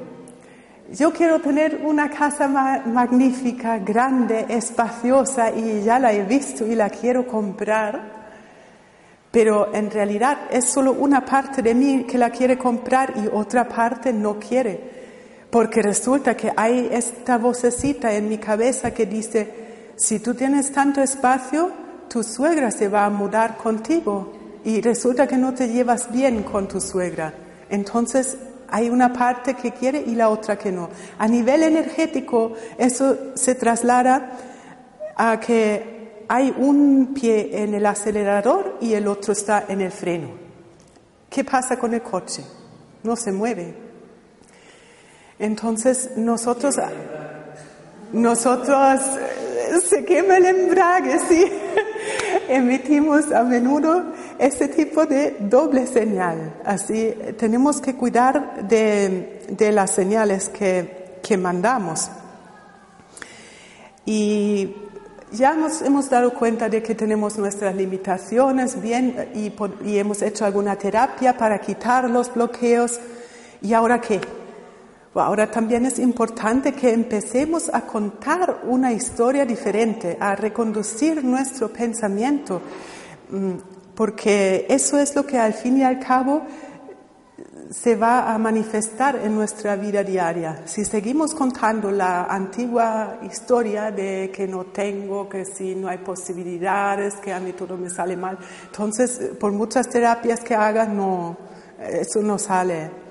yo 0.92 1.12
quiero 1.12 1.40
tener 1.42 1.82
una 1.84 2.10
casa 2.10 2.48
ma- 2.48 2.84
magnífica, 2.86 3.78
grande, 3.80 4.46
espaciosa 4.50 5.52
y 5.52 5.82
ya 5.84 6.00
la 6.00 6.14
he 6.14 6.24
visto 6.24 6.66
y 6.66 6.76
la 6.76 6.90
quiero 6.90 7.26
comprar, 7.28 8.16
pero 9.32 9.74
en 9.74 9.92
realidad 9.92 10.38
es 10.50 10.66
solo 10.66 10.94
una 10.94 11.26
parte 11.26 11.62
de 11.62 11.74
mí 11.76 12.06
que 12.06 12.18
la 12.18 12.30
quiere 12.30 12.58
comprar 12.58 13.14
y 13.18 13.28
otra 13.28 13.68
parte 13.68 14.14
no 14.14 14.40
quiere, 14.40 14.80
porque 15.50 15.82
resulta 15.82 16.36
que 16.38 16.52
hay 16.56 16.90
esta 16.92 17.38
vocecita 17.38 18.14
en 18.14 18.30
mi 18.30 18.38
cabeza 18.38 18.92
que 18.94 19.06
dice, 19.06 19.94
si 19.96 20.20
tú 20.20 20.34
tienes 20.36 20.72
tanto 20.72 21.02
espacio, 21.02 21.72
tu 22.10 22.24
suegra 22.24 22.72
se 22.72 22.88
va 22.88 23.06
a 23.06 23.10
mudar 23.10 23.58
contigo 23.58 24.34
y 24.64 24.82
resulta 24.82 25.28
que 25.28 25.38
no 25.38 25.54
te 25.54 25.68
llevas 25.68 26.12
bien 26.12 26.44
con 26.44 26.68
tu 26.68 26.82
suegra. 26.82 27.34
Entonces 27.70 28.38
hay 28.70 28.90
una 28.90 29.14
parte 29.14 29.54
que 29.54 29.72
quiere 29.72 30.04
y 30.06 30.16
la 30.16 30.30
otra 30.30 30.58
que 30.58 30.72
no. 30.72 30.90
A 31.18 31.28
nivel 31.28 31.64
energético, 31.64 32.54
eso 32.78 33.18
se 33.36 33.56
traslada 33.56 34.32
a 35.16 35.40
que 35.40 36.26
hay 36.28 36.54
un 36.58 37.14
pie 37.14 37.64
en 37.64 37.74
el 37.74 37.86
acelerador 37.86 38.78
y 38.82 38.94
el 38.94 39.08
otro 39.08 39.34
está 39.34 39.66
en 39.68 39.82
el 39.82 39.92
freno. 39.92 40.30
¿Qué 41.30 41.44
pasa 41.44 41.78
con 41.78 41.94
el 41.94 42.02
coche? 42.02 42.44
No 43.04 43.16
se 43.16 43.32
mueve. 43.32 43.74
Entonces 45.40 46.12
nosotros, 46.18 46.76
nosotros 48.12 49.02
eh, 49.18 49.80
se 49.80 50.04
quema 50.04 50.38
el 50.38 50.46
embrague, 50.46 51.20
sí. 51.28 51.52
Emitimos 52.50 53.32
a 53.32 53.44
menudo 53.44 54.14
este 54.40 54.68
tipo 54.70 55.06
de 55.06 55.36
doble 55.40 55.86
señal. 55.86 56.54
Así 56.64 57.14
tenemos 57.38 57.82
que 57.82 57.96
cuidar 57.96 58.68
de, 58.68 59.46
de 59.50 59.72
las 59.72 59.92
señales 59.92 60.50
que, 60.50 61.20
que 61.22 61.38
mandamos. 61.38 62.10
Y 64.06 64.74
ya 65.32 65.54
nos 65.54 65.82
hemos 65.82 66.10
dado 66.10 66.34
cuenta 66.34 66.70
de 66.70 66.82
que 66.82 66.96
tenemos 66.96 67.38
nuestras 67.38 67.76
limitaciones 67.76 68.82
bien 68.82 69.30
y, 69.36 69.52
y 69.86 69.98
hemos 69.98 70.22
hecho 70.22 70.46
alguna 70.46 70.78
terapia 70.78 71.38
para 71.38 71.60
quitar 71.60 72.10
los 72.10 72.34
bloqueos. 72.34 73.00
¿Y 73.62 73.74
ahora 73.74 74.00
qué? 74.00 74.22
Ahora 75.22 75.50
también 75.50 75.86
es 75.86 76.00
importante 76.00 76.74
que 76.74 76.92
empecemos 76.92 77.70
a 77.74 77.82
contar 77.82 78.62
una 78.64 78.92
historia 78.92 79.46
diferente, 79.46 80.18
a 80.20 80.36
reconducir 80.36 81.24
nuestro 81.24 81.70
pensamiento, 81.70 82.62
mm, 83.30 83.52
porque 83.96 84.66
eso 84.70 85.00
es 85.00 85.16
lo 85.16 85.26
que 85.26 85.38
al 85.38 85.54
fin 85.54 85.78
y 85.78 85.84
al 85.84 86.00
cabo 86.00 86.44
se 87.70 87.96
va 87.96 88.34
a 88.34 88.38
manifestar 88.38 89.18
en 89.24 89.36
nuestra 89.36 89.76
vida 89.76 90.04
diaria. 90.04 90.62
Si 90.66 90.86
seguimos 90.86 91.34
contando 91.34 91.92
la 91.92 92.24
antigua 92.24 93.20
historia 93.24 93.92
de 93.92 94.32
que 94.34 94.48
no 94.48 94.66
tengo, 94.66 95.28
que 95.28 95.46
si 95.46 95.76
no 95.76 95.88
hay 95.88 95.98
posibilidades, 95.98 97.16
que 97.16 97.34
a 97.34 97.40
mí 97.40 97.54
todo 97.54 97.78
me 97.78 97.90
sale 97.90 98.16
mal, 98.16 98.38
entonces 98.66 99.20
por 99.40 99.52
muchas 99.52 99.90
terapias 99.90 100.40
que 100.42 100.56
hagas, 100.56 100.88
no, 100.88 101.36
eso 101.80 102.22
no 102.22 102.40
sale. 102.40 103.08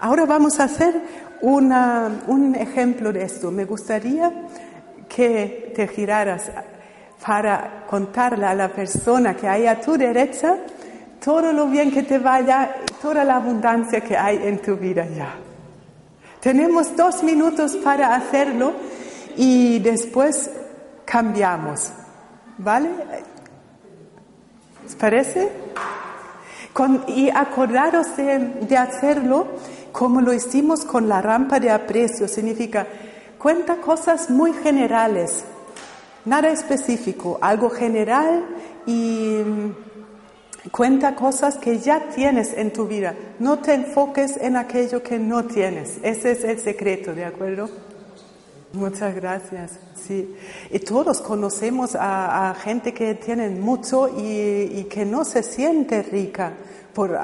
Ahora 0.00 0.26
vamos 0.26 0.58
a 0.58 0.64
hacer 0.64 1.02
un 1.44 2.54
ejemplo 2.58 3.12
de 3.12 3.24
esto. 3.24 3.50
Me 3.50 3.64
gustaría 3.64 4.32
que 5.08 5.72
te 5.74 5.86
giraras 5.88 6.50
para 7.24 7.84
contarle 7.86 8.46
a 8.46 8.54
la 8.54 8.68
persona 8.68 9.34
que 9.34 9.48
hay 9.48 9.66
a 9.66 9.80
tu 9.80 9.96
derecha 9.96 10.56
todo 11.24 11.52
lo 11.52 11.66
bien 11.68 11.90
que 11.90 12.02
te 12.02 12.18
vaya, 12.18 12.74
toda 13.00 13.24
la 13.24 13.36
abundancia 13.36 14.00
que 14.02 14.16
hay 14.16 14.40
en 14.42 14.60
tu 14.60 14.76
vida 14.76 15.06
ya. 15.06 15.34
Tenemos 16.40 16.94
dos 16.94 17.22
minutos 17.22 17.76
para 17.76 18.14
hacerlo 18.14 18.74
y 19.36 19.78
después 19.78 20.50
cambiamos. 21.04 21.92
¿Vale? 22.58 22.90
¿Os 24.86 24.94
parece? 24.94 25.50
Y 27.08 27.30
acordaros 27.30 28.08
de 28.16 28.76
hacerlo 28.76 29.48
como 29.94 30.20
lo 30.20 30.32
hicimos 30.32 30.84
con 30.84 31.08
la 31.08 31.22
rampa 31.22 31.60
de 31.60 31.70
aprecio. 31.70 32.26
Significa, 32.26 32.84
cuenta 33.38 33.76
cosas 33.76 34.28
muy 34.28 34.52
generales, 34.52 35.44
nada 36.24 36.48
específico, 36.48 37.38
algo 37.40 37.70
general 37.70 38.44
y 38.86 39.38
mm, 39.46 40.70
cuenta 40.72 41.14
cosas 41.14 41.58
que 41.58 41.78
ya 41.78 42.08
tienes 42.08 42.54
en 42.54 42.72
tu 42.72 42.88
vida. 42.88 43.14
No 43.38 43.60
te 43.60 43.72
enfoques 43.74 44.36
en 44.36 44.56
aquello 44.56 45.00
que 45.00 45.20
no 45.20 45.44
tienes. 45.44 46.00
Ese 46.02 46.32
es 46.32 46.42
el 46.42 46.58
secreto, 46.58 47.14
¿de 47.14 47.26
acuerdo? 47.26 47.70
Muchas 48.72 49.14
gracias. 49.14 49.78
Sí. 49.94 50.34
Y 50.72 50.80
todos 50.80 51.20
conocemos 51.20 51.94
a, 51.94 52.52
gente 52.64 52.92
que 52.92 53.14
tienen 53.14 53.60
mucho 53.60 54.08
y, 54.08 54.88
que 54.90 55.04
no 55.04 55.24
se 55.24 55.44
siente 55.44 56.02
rica 56.02 56.52
por, 56.92 57.16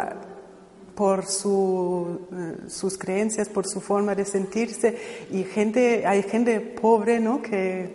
por 1.00 1.20
eh, 1.20 2.68
sus 2.68 2.98
creencias, 2.98 3.48
por 3.48 3.66
su 3.66 3.80
forma 3.80 4.14
de 4.14 4.26
sentirse. 4.26 5.26
Y 5.30 5.44
gente, 5.44 6.06
hay 6.06 6.22
gente 6.22 6.60
pobre, 6.60 7.18
¿no? 7.18 7.40
Que 7.40 7.88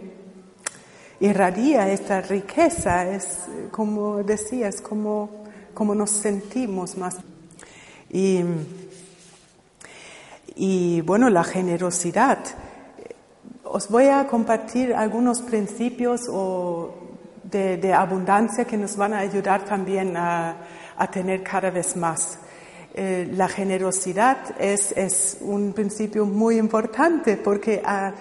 irradia 1.20 1.88
esta 1.92 2.22
riqueza. 2.22 3.08
Es 3.08 3.26
eh, 3.48 3.68
como 3.70 4.24
decías, 4.24 4.82
como, 4.82 5.44
como 5.76 5.94
nos 5.94 6.10
sentimos 6.10 6.98
más. 6.98 7.18
Y, 8.10 8.44
y 10.56 11.02
bueno, 11.02 11.30
la 11.30 11.44
generosidad. 11.44 12.40
Os 13.66 13.88
voy 13.88 14.08
a 14.08 14.26
compartir 14.26 14.96
algunos 14.96 15.44
principios 15.44 16.22
o 16.28 16.92
de, 17.44 17.78
de 17.78 17.94
abundancia 17.94 18.66
que 18.66 18.78
nos 18.78 18.98
van 18.98 19.14
a 19.14 19.20
ayudar 19.20 19.64
también 19.64 20.18
a, 20.18 20.56
a 20.98 21.06
tener 21.12 21.44
cada 21.44 21.70
vez 21.70 21.96
más. 21.96 22.40
Eh, 22.98 23.30
la 23.36 23.50
generosidad 23.50 24.38
es, 24.58 25.40
un 25.42 25.74
principio 25.74 26.26
muy 26.26 26.58
importante 26.58 27.36
porque 27.36 27.82
a, 27.84 28.14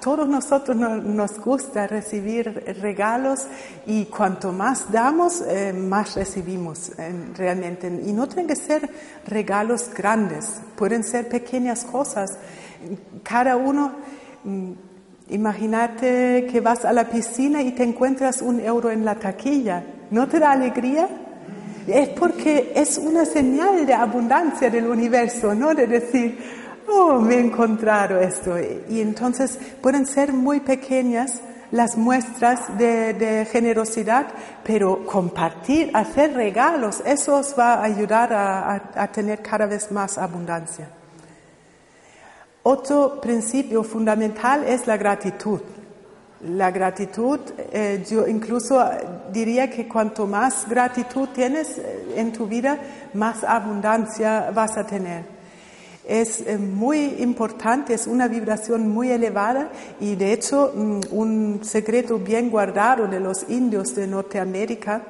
todos 0.00 0.28
nosotros 0.28 0.76
no, 0.76 0.98
nos 0.98 1.40
gusta 1.40 1.88
recibir 1.88 2.76
regalos 2.80 3.48
y 3.86 4.04
cuanto 4.04 4.52
más 4.52 4.92
damos, 4.92 5.42
eh, 5.48 5.72
más 5.72 6.14
recibimos 6.14 6.92
eh, 6.96 7.12
realmente. 7.36 7.88
Y 7.88 8.12
no 8.12 8.28
tienen 8.28 8.46
que 8.46 8.54
ser 8.54 8.88
regalos 9.26 9.90
grandes, 9.92 10.60
pueden 10.76 11.02
ser 11.02 11.28
pequeñas 11.28 11.84
cosas. 11.84 12.38
Cada 13.24 13.56
uno, 13.56 13.96
mm, 14.44 14.72
imagínate 15.30 16.46
que 16.48 16.60
vas 16.60 16.84
a 16.84 16.92
la 16.92 17.08
piscina 17.08 17.62
y 17.62 17.72
te 17.72 17.82
encuentras 17.82 18.42
un 18.42 18.60
euro 18.60 18.92
en 18.92 19.04
la 19.04 19.16
taquilla. 19.16 19.82
¿No 20.12 20.28
te 20.28 20.38
da 20.38 20.52
alegría? 20.52 21.08
Es 21.86 22.08
porque 22.10 22.72
es 22.74 22.98
una 22.98 23.24
señal 23.24 23.86
de 23.86 23.94
abundancia 23.94 24.70
del 24.70 24.86
universo, 24.86 25.54
¿no? 25.54 25.74
De 25.74 25.86
decir, 25.86 26.38
oh, 26.88 27.18
me 27.18 27.36
he 27.36 27.40
encontrado 27.40 28.18
esto. 28.18 28.56
Y 28.88 29.00
entonces 29.00 29.58
pueden 29.80 30.06
ser 30.06 30.32
muy 30.32 30.60
pequeñas 30.60 31.40
las 31.72 31.96
muestras 31.96 32.76
de, 32.76 33.46
generosidad, 33.50 34.26
pero 34.64 35.06
compartir, 35.06 35.90
hacer 35.94 36.34
regalos, 36.34 37.00
eso 37.06 37.36
os 37.36 37.54
va 37.56 37.74
a 37.74 37.84
ayudar 37.84 38.32
a 38.32 39.08
tener 39.12 39.40
cada 39.40 39.66
vez 39.66 39.90
más 39.92 40.18
abundancia. 40.18 40.88
Otro 42.62 43.20
principio 43.20 43.82
fundamental 43.82 44.64
es 44.64 44.86
la 44.86 44.96
gratitud. 44.96 45.60
La 46.42 46.70
gratitud, 46.70 47.38
eh, 47.70 48.02
yo 48.08 48.26
incluso 48.26 48.82
diría 49.30 49.68
que 49.68 49.86
cuanto 49.86 50.26
más 50.26 50.66
gratitud 50.66 51.28
tienes 51.34 51.76
eh, 51.76 52.14
en 52.16 52.32
tu 52.32 52.46
vida, 52.46 52.78
más 53.12 53.44
abundancia 53.44 54.50
vas 54.50 54.78
a 54.78 54.86
tener. 54.86 55.24
Es 56.08 56.40
eh, 56.40 56.56
muy 56.56 57.16
importante, 57.18 57.92
es 57.92 58.06
una 58.06 58.26
vibración 58.26 58.88
muy 58.88 59.10
elevada 59.10 59.68
y 60.00 60.16
de 60.16 60.32
hecho 60.32 60.72
mm, 60.74 61.00
un 61.10 61.60
secreto 61.62 62.18
bien 62.18 62.48
guardado 62.48 63.06
de 63.06 63.20
los 63.20 63.44
indios 63.50 63.94
de 63.94 64.06
Norteamérica 64.06 65.02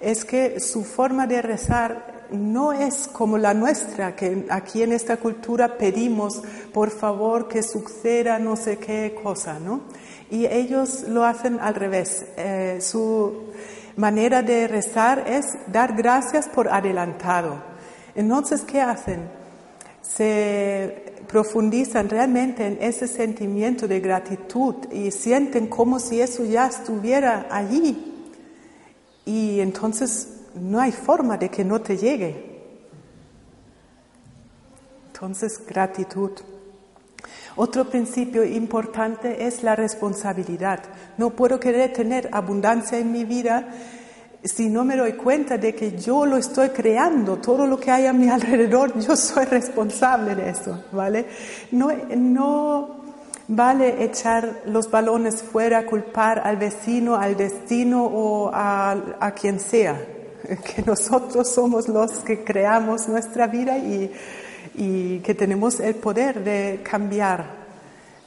es 0.00 0.24
que 0.24 0.58
su 0.58 0.82
forma 0.82 1.28
de 1.28 1.42
rezar 1.42 2.26
no 2.32 2.72
es 2.72 3.06
como 3.06 3.38
la 3.38 3.54
nuestra, 3.54 4.16
que 4.16 4.46
aquí 4.50 4.82
en 4.82 4.92
esta 4.92 5.18
cultura 5.18 5.78
pedimos, 5.78 6.42
por 6.72 6.90
favor, 6.90 7.46
que 7.46 7.62
suceda 7.62 8.40
no 8.40 8.56
sé 8.56 8.78
qué 8.78 9.16
cosa, 9.22 9.60
¿no? 9.60 9.82
Y 10.32 10.46
ellos 10.46 11.04
lo 11.08 11.24
hacen 11.24 11.60
al 11.60 11.74
revés. 11.74 12.24
Eh, 12.38 12.78
su 12.80 13.52
manera 13.96 14.40
de 14.40 14.66
rezar 14.66 15.24
es 15.28 15.44
dar 15.66 15.94
gracias 15.94 16.48
por 16.48 16.68
adelantado. 16.68 17.62
Entonces, 18.14 18.62
¿qué 18.62 18.80
hacen? 18.80 19.28
Se 20.00 21.12
profundizan 21.28 22.08
realmente 22.08 22.66
en 22.66 22.78
ese 22.80 23.06
sentimiento 23.06 23.86
de 23.86 24.00
gratitud 24.00 24.74
y 24.90 25.10
sienten 25.10 25.66
como 25.66 26.00
si 26.00 26.22
eso 26.22 26.46
ya 26.46 26.66
estuviera 26.66 27.48
allí. 27.50 28.32
Y 29.26 29.60
entonces 29.60 30.28
no 30.54 30.80
hay 30.80 30.92
forma 30.92 31.36
de 31.36 31.50
que 31.50 31.62
no 31.62 31.82
te 31.82 31.98
llegue. 31.98 32.58
Entonces, 35.12 35.60
gratitud. 35.66 36.32
Otro 37.56 37.84
principio 37.84 38.44
importante 38.44 39.46
es 39.46 39.62
la 39.62 39.76
responsabilidad. 39.76 40.80
No 41.18 41.30
puedo 41.30 41.60
querer 41.60 41.92
tener 41.92 42.28
abundancia 42.32 42.98
en 42.98 43.12
mi 43.12 43.24
vida 43.24 43.68
si 44.44 44.68
no 44.68 44.84
me 44.84 44.96
doy 44.96 45.12
cuenta 45.12 45.56
de 45.56 45.74
que 45.74 45.96
yo 45.96 46.26
lo 46.26 46.36
estoy 46.36 46.70
creando, 46.70 47.36
todo 47.36 47.66
lo 47.66 47.78
que 47.78 47.90
hay 47.90 48.06
a 48.06 48.12
mi 48.12 48.28
alrededor, 48.28 48.98
yo 48.98 49.16
soy 49.16 49.44
responsable 49.44 50.34
de 50.34 50.50
eso, 50.50 50.84
¿vale? 50.90 51.26
No, 51.70 51.90
no 52.16 53.02
vale 53.48 54.02
echar 54.02 54.62
los 54.66 54.90
balones 54.90 55.42
fuera, 55.42 55.86
culpar 55.86 56.40
al 56.40 56.56
vecino, 56.56 57.16
al 57.16 57.36
destino 57.36 58.04
o 58.04 58.50
a, 58.52 58.96
a 59.20 59.30
quien 59.32 59.60
sea, 59.60 59.94
que 60.74 60.82
nosotros 60.84 61.48
somos 61.48 61.88
los 61.88 62.10
que 62.24 62.42
creamos 62.42 63.08
nuestra 63.08 63.46
vida 63.46 63.78
y, 63.78 64.10
y 64.74 65.18
que 65.20 65.34
tenemos 65.34 65.80
el 65.80 65.94
poder 65.96 66.42
de 66.42 66.80
cambiar 66.82 67.62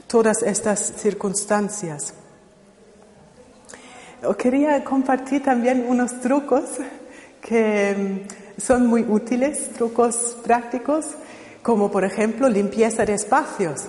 todas 0.07 0.43
estas 0.43 0.93
circunstancias. 0.97 2.13
Quería 4.37 4.83
compartir 4.83 5.43
también 5.43 5.85
unos 5.87 6.19
trucos 6.19 6.63
que 7.41 8.25
mm, 8.57 8.61
son 8.61 8.87
muy 8.87 9.03
útiles, 9.03 9.69
trucos 9.73 10.37
prácticos, 10.43 11.05
como 11.61 11.91
por 11.91 12.03
ejemplo 12.03 12.49
limpieza 12.49 13.05
de 13.05 13.13
espacios. 13.13 13.85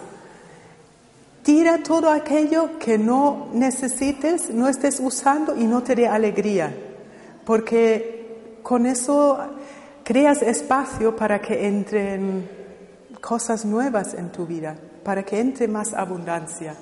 Tira 1.42 1.82
todo 1.82 2.10
aquello 2.10 2.78
que 2.78 2.98
no 2.98 3.48
necesites, 3.52 4.50
no 4.50 4.68
estés 4.68 4.98
usando 5.00 5.56
y 5.56 5.64
no 5.64 5.82
te 5.82 5.94
dé 5.94 6.08
alegría, 6.08 6.74
porque 7.44 8.58
con 8.62 8.84
eso 8.84 9.38
creas 10.06 10.40
espacio 10.40 11.16
para 11.16 11.40
que 11.40 11.66
entren 11.66 12.48
cosas 13.20 13.64
nuevas 13.64 14.14
en 14.14 14.30
tu 14.30 14.46
vida, 14.46 14.76
para 15.02 15.24
que 15.24 15.40
entre 15.40 15.66
más 15.66 15.92
abundancia. 15.92 16.76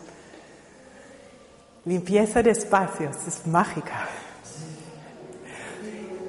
Limpieza 1.86 2.42
de 2.42 2.50
espacios, 2.50 3.16
es 3.26 3.46
mágica. 3.46 4.06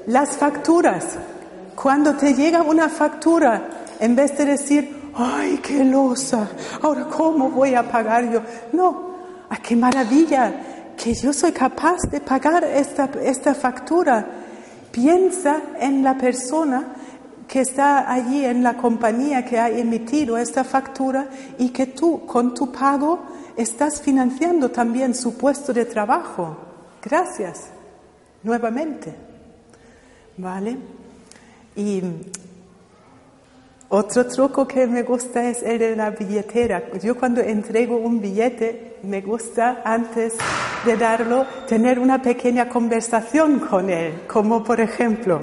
Las 0.08 0.38
facturas. 0.38 1.18
Cuando 1.76 2.16
te 2.16 2.34
llega 2.34 2.62
una 2.62 2.88
factura, 2.88 3.68
en 4.00 4.16
vez 4.16 4.38
de 4.38 4.46
decir, 4.46 5.12
ay, 5.16 5.60
qué 5.62 5.84
losa, 5.84 6.48
ahora 6.82 7.10
cómo 7.10 7.50
voy 7.50 7.76
a 7.76 7.84
pagar 7.84 8.32
yo. 8.32 8.42
No, 8.72 9.16
¡ay, 9.50 9.58
qué 9.62 9.76
maravilla! 9.76 10.94
Que 10.96 11.14
yo 11.14 11.34
soy 11.34 11.52
capaz 11.52 12.04
de 12.10 12.22
pagar 12.22 12.64
esta, 12.64 13.10
esta 13.22 13.54
factura. 13.54 14.45
Piensa 14.96 15.62
en 15.78 16.06
la 16.06 16.18
persona 16.18 16.96
que 17.50 17.60
está 17.60 18.10
allí 18.10 18.46
en 18.46 18.64
la 18.64 18.78
compañía 18.78 19.44
que 19.44 19.60
ha 19.60 19.68
emitido 19.68 20.38
esta 20.38 20.64
factura 20.64 21.28
y 21.58 21.72
que 21.72 21.88
tú 21.88 22.26
con 22.26 22.54
tu 22.54 22.72
pago 22.72 23.20
estás 23.58 24.02
financiando 24.02 24.72
también 24.72 25.14
su 25.14 25.36
puesto 25.38 25.74
de 25.74 25.84
trabajo. 25.84 26.56
Gracias, 27.04 27.72
nuevamente. 28.42 29.14
¿Vale? 30.38 30.78
Y 31.76 32.02
otro 33.90 34.26
truco 34.28 34.66
que 34.66 34.88
me 34.88 35.04
gusta 35.04 35.44
es 35.44 35.62
el 35.62 35.78
de 35.78 35.96
la 35.98 36.12
billetera. 36.12 36.82
Yo 37.04 37.18
cuando 37.18 37.42
entrego 37.42 37.98
un 37.98 38.22
billete, 38.22 38.96
me 39.04 39.20
gusta 39.20 39.82
antes 39.84 40.36
de 40.86 40.96
darlo 40.96 41.46
tener 41.68 42.00
una 42.00 42.22
pequeña 42.22 42.70
conversación 42.70 43.60
con 43.60 43.90
él, 43.90 44.22
como 44.28 44.64
por 44.64 44.80
ejemplo, 44.80 45.42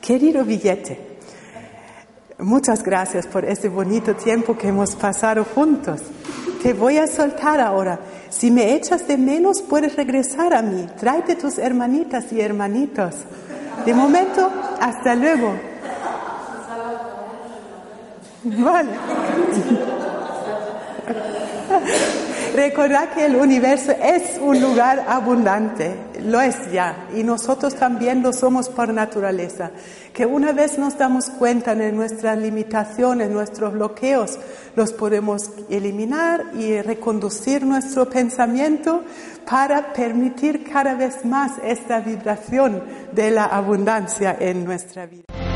querido 0.00 0.44
billete, 0.44 1.18
muchas 2.38 2.82
gracias 2.82 3.26
por 3.26 3.44
este 3.44 3.68
bonito 3.68 4.14
tiempo 4.14 4.56
que 4.56 4.68
hemos 4.68 4.94
pasado 4.94 5.44
juntos. 5.44 6.02
Te 6.62 6.74
voy 6.74 6.98
a 6.98 7.06
soltar 7.06 7.58
ahora. 7.60 7.98
Si 8.28 8.50
me 8.50 8.74
echas 8.74 9.08
de 9.08 9.16
menos, 9.16 9.62
puedes 9.62 9.96
regresar 9.96 10.52
a 10.52 10.60
mí. 10.60 10.86
Tráete 10.98 11.34
tus 11.36 11.58
hermanitas 11.58 12.30
y 12.32 12.40
hermanitos. 12.40 13.14
De 13.86 13.94
momento, 13.94 14.50
hasta 14.78 15.14
luego. 15.14 15.54
Vale. 18.44 18.90
Recordad 22.54 23.10
que 23.10 23.26
el 23.26 23.36
universo 23.36 23.92
es 23.92 24.38
un 24.40 24.60
lugar 24.60 25.04
abundante, 25.08 25.94
lo 26.24 26.40
es 26.40 26.70
ya, 26.72 27.06
y 27.14 27.22
nosotros 27.22 27.76
también 27.76 28.22
lo 28.22 28.32
somos 28.32 28.68
por 28.68 28.92
naturaleza. 28.92 29.70
Que 30.12 30.26
una 30.26 30.52
vez 30.52 30.76
nos 30.76 30.98
damos 30.98 31.30
cuenta 31.30 31.76
de 31.76 31.92
nuestras 31.92 32.36
limitaciones, 32.36 33.30
nuestros 33.30 33.72
bloqueos, 33.72 34.38
los 34.74 34.92
podemos 34.92 35.50
eliminar 35.70 36.46
y 36.54 36.80
reconducir 36.82 37.64
nuestro 37.64 38.10
pensamiento 38.10 39.04
para 39.48 39.92
permitir 39.92 40.64
cada 40.64 40.94
vez 40.94 41.24
más 41.24 41.52
esta 41.62 42.00
vibración 42.00 42.82
de 43.12 43.30
la 43.30 43.44
abundancia 43.44 44.36
en 44.38 44.64
nuestra 44.64 45.06
vida. 45.06 45.49